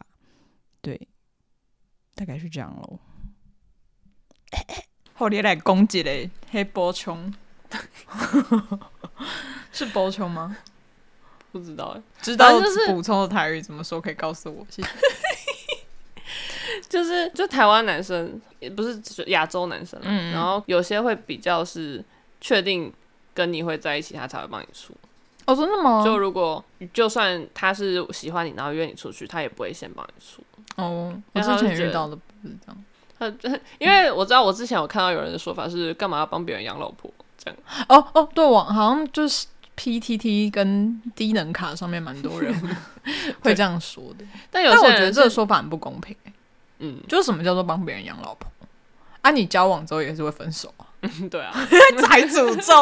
[0.82, 1.08] 对，
[2.18, 2.98] 大概是这样喽。
[5.14, 7.32] 后天来攻击嘞，黑波琼，
[9.72, 10.56] 是波琼吗？
[11.52, 14.00] 不知道哎，知道就是补充的台语怎么说？
[14.00, 14.88] 可以告诉我，谢谢。
[16.90, 22.04] 就是就台湾男生也不是亚洲男生，嗯，然后有些会比较是。
[22.40, 22.92] 确定
[23.34, 24.94] 跟你会在一起，他才会帮你出。
[25.48, 26.04] 哦，真的吗？
[26.04, 30.42] 就如果就算他是喜欢你，然后约你出去，他也不会先帮你出。
[30.76, 32.84] 哦，我之前遇到的不是这样。
[33.18, 33.26] 他
[33.78, 37.58] 因为我知道，我之前有看到有人的说法是，干嘛要帮别人养老婆这样？
[37.88, 39.46] 哦哦，对，我好像就是
[39.76, 42.54] PTT 跟低能卡上面蛮多人
[43.40, 44.24] 会这样说的。
[44.50, 46.14] 但有些人我觉得这个说法很不公平。
[46.80, 48.48] 嗯，就是什么叫做帮别人养老婆？
[49.22, 50.86] 啊，你交往之后也是会分手啊？
[51.00, 51.52] 嗯， 对啊，
[52.06, 52.72] 才诅咒，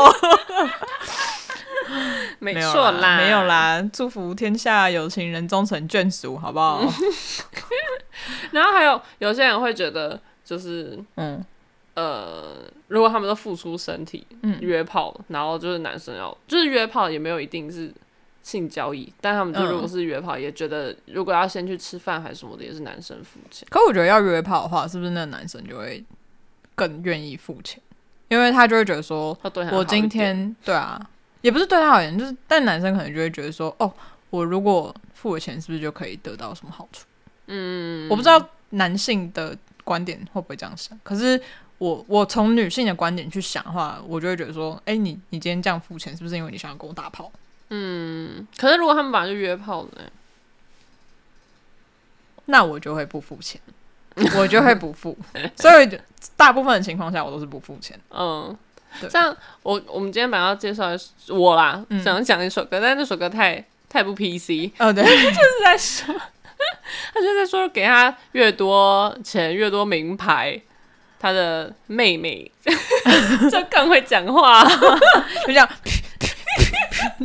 [2.39, 6.81] 没错啦，没有啦，祝福天下有情人终成眷属，好不好？
[8.53, 11.45] 然后还有有些人会觉得，就是嗯
[11.95, 17.93] 呃，如果他们都付出身体，嗯，约炮，然后就是男生要就是约炮也没有一定是
[18.43, 23.67] 性交易，但他们就如果是约炮，也觉得如果要先去吃饭还是什么的，也是男生付钱。
[23.71, 26.05] 可我觉得要约炮的话，是不是那个男生就会
[26.75, 27.83] 更愿意付钱？
[28.29, 29.39] 因为他就会觉得说，
[29.73, 31.01] 我今天对啊，
[31.47, 33.93] 也不是对他好言，就是但男生可能就会觉得说，哦，
[34.31, 37.07] 我如果付了钱，是不是就可以得到什么好处？
[37.47, 40.99] 嗯，我不知道男性的观点会不会这样想。
[41.05, 41.41] 可是
[41.79, 47.31] 我我从女性的观点去想的话，我就会觉得说，哎，你你今天这样付钱，是不是因为你想要跟我打炮？
[47.71, 50.11] 嗯，可是如果他们本来就约炮的呢，
[52.47, 53.61] 那我就会不付钱。
[54.35, 55.15] 我就会不付，
[55.57, 56.01] 所以
[56.39, 58.01] 大部分的情况下我都是不付钱。
[58.09, 58.57] 嗯，对
[59.11, 60.89] 像我我们今天本来要介绍
[61.29, 64.71] 我啦，嗯、想讲一首歌，但是那首歌太太不 PC。
[64.79, 66.15] 哦，对， 就是在说，
[67.15, 70.61] 他就在说，给他越多钱越多名牌，
[71.19, 72.51] 他的妹妹
[73.51, 75.69] 就更会讲话，就这样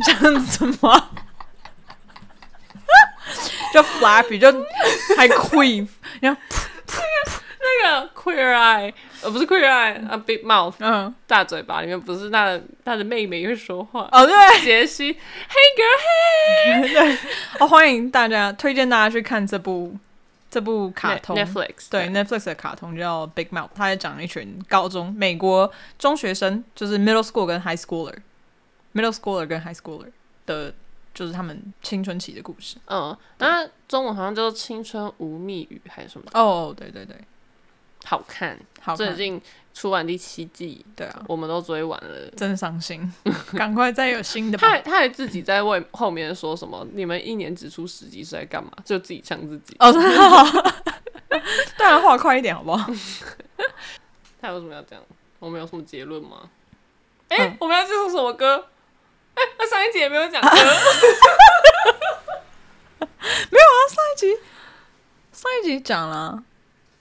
[0.04, 1.10] 这样子吗？
[3.72, 4.52] 就 flappy 就
[5.16, 5.88] 还 queef，
[6.20, 6.40] 然后。
[7.64, 8.92] 那个 queer eye，
[9.22, 17.18] 呃，不是 queer eye，啊，big mouth，嗯，大嘴巴里面不是他的他的妹妹会说话哦，对，杰西，Hey girl，Hey，对，
[17.60, 19.96] 哦，欢迎大家，推荐大家去看这部
[20.50, 30.10] 这部卡通 Netflix，对 Netflix 的卡通叫 Big Mouth，它在讲一群高中美国中学生，就是 middle school 跟 high schooler，middle schooler 跟 high schooler
[30.46, 30.74] 的，
[31.14, 32.76] 就是他们青春期的故事。
[32.86, 36.26] 嗯，那中文好像叫做青春无蜜语还是什么？
[36.34, 37.16] 哦，对对对。
[38.04, 39.40] 好看，好看，最近
[39.72, 43.12] 出完第七季，对啊，我们都追完了，真伤心，
[43.56, 44.68] 赶快再有新的吧。
[44.68, 46.86] 他他还自己在为后面说什么？
[46.92, 48.70] 你们一年只出十集是在干嘛？
[48.84, 49.76] 就自己呛自己。
[49.78, 50.44] 哦，真的好，
[51.78, 52.86] 当然画快一点好不好？
[54.40, 55.04] 他为什么要这样？
[55.38, 56.48] 我们有什么结论吗？
[57.28, 58.68] 哎、欸，嗯、我们要介绍什么歌？
[59.34, 60.48] 哎、欸，那上一集也没有讲歌。
[60.50, 60.58] 没
[63.58, 64.36] 有啊，上一集
[65.32, 66.44] 上一集讲了。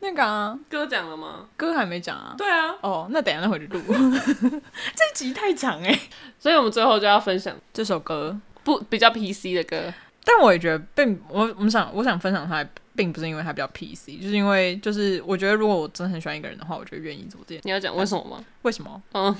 [0.04, 1.48] 那个啊，歌讲了吗？
[1.56, 2.34] 歌还没讲啊。
[2.38, 2.76] 对啊。
[2.82, 3.80] 哦，那等一下再回去录。
[4.96, 9.94] 这集太长哎、欸，所以我们最后就要分享这首歌，不比较 PC 的歌。
[10.24, 17.62] 但我也觉得并我我们想我想分享它，并不是因为它比较 PC，就是因为就是我觉得如果我真的很喜欢一个人的话，我就愿意做这件。
[17.64, 18.44] 你要讲为什么吗？
[18.64, 19.02] 为什么？
[19.14, 19.36] 嗯，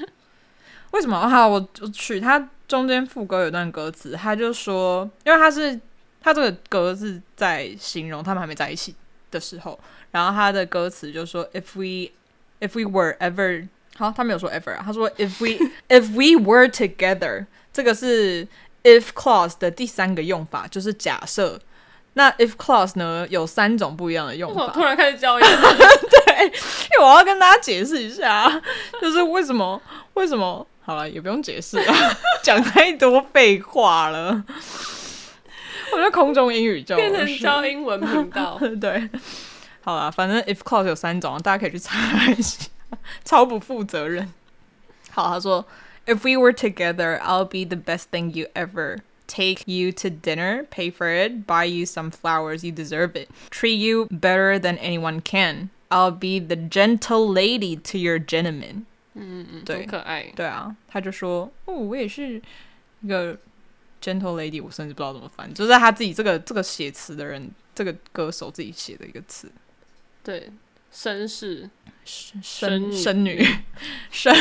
[0.92, 1.28] 为什么？
[1.28, 5.78] 好，我我取它中间副歌有段歌词，他就说，因为他是
[6.20, 8.94] 他这个歌是在形容他们还没在一起。
[9.30, 9.78] 的时候，
[10.10, 12.10] 然后他的歌词就说：“If we,
[12.60, 13.68] if we were ever……
[13.96, 17.46] 好，他没有说 ever 啊，他说 if we, if we were together。
[17.72, 18.46] 这个是
[18.82, 21.60] if clause 的第三个用法，就是假设。
[22.14, 24.68] 那 if clause 呢，有三种不一样的用法。
[24.68, 28.50] 突然开始教育， 对，因为我要跟大家解释一下，
[29.00, 29.80] 就是为什么？
[30.14, 30.66] 为什么？
[30.80, 31.94] 好了，也不用解释了，
[32.42, 34.42] 讲太多废话了。”
[35.97, 39.09] 我觉得空中英语教变成教英文频道，对，
[39.81, 42.67] 好啦，反正 if clause 有三种，大家可以去查一下，
[43.23, 44.31] 超不负责任。
[45.11, 45.65] 好，他说，
[46.05, 50.91] If we were together, I'll be the best thing you ever take you to dinner, pay
[50.91, 53.29] for it, buy you some flowers, you deserve it.
[53.49, 55.69] Treat you better than anyone can.
[55.89, 58.85] I'll be the gentle lady to your gentleman.
[59.13, 60.25] 嗯嗯，对很可爱。
[60.35, 62.41] 对啊，他就说，哦，我也是
[63.01, 63.37] 一个
[64.02, 69.50] gentle lady，我甚至不知道怎么翻，就是他自己这个这个写词的人，这个歌手自己写的一个词。
[70.22, 70.50] 对，
[70.92, 71.68] 绅士，
[72.04, 73.46] 生生生女
[74.10, 74.34] 生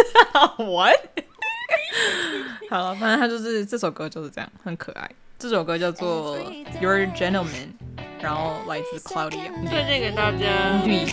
[0.58, 0.96] what？
[2.70, 5.10] 好了，反正他就是这首歌就是这样，很可爱。
[5.38, 6.38] 这首歌叫做
[6.80, 7.44] 《Your Gentleman》，
[8.20, 9.50] 然后来自 Cloudy。
[9.66, 10.82] 推荐给大家。
[10.84, 11.06] 绿。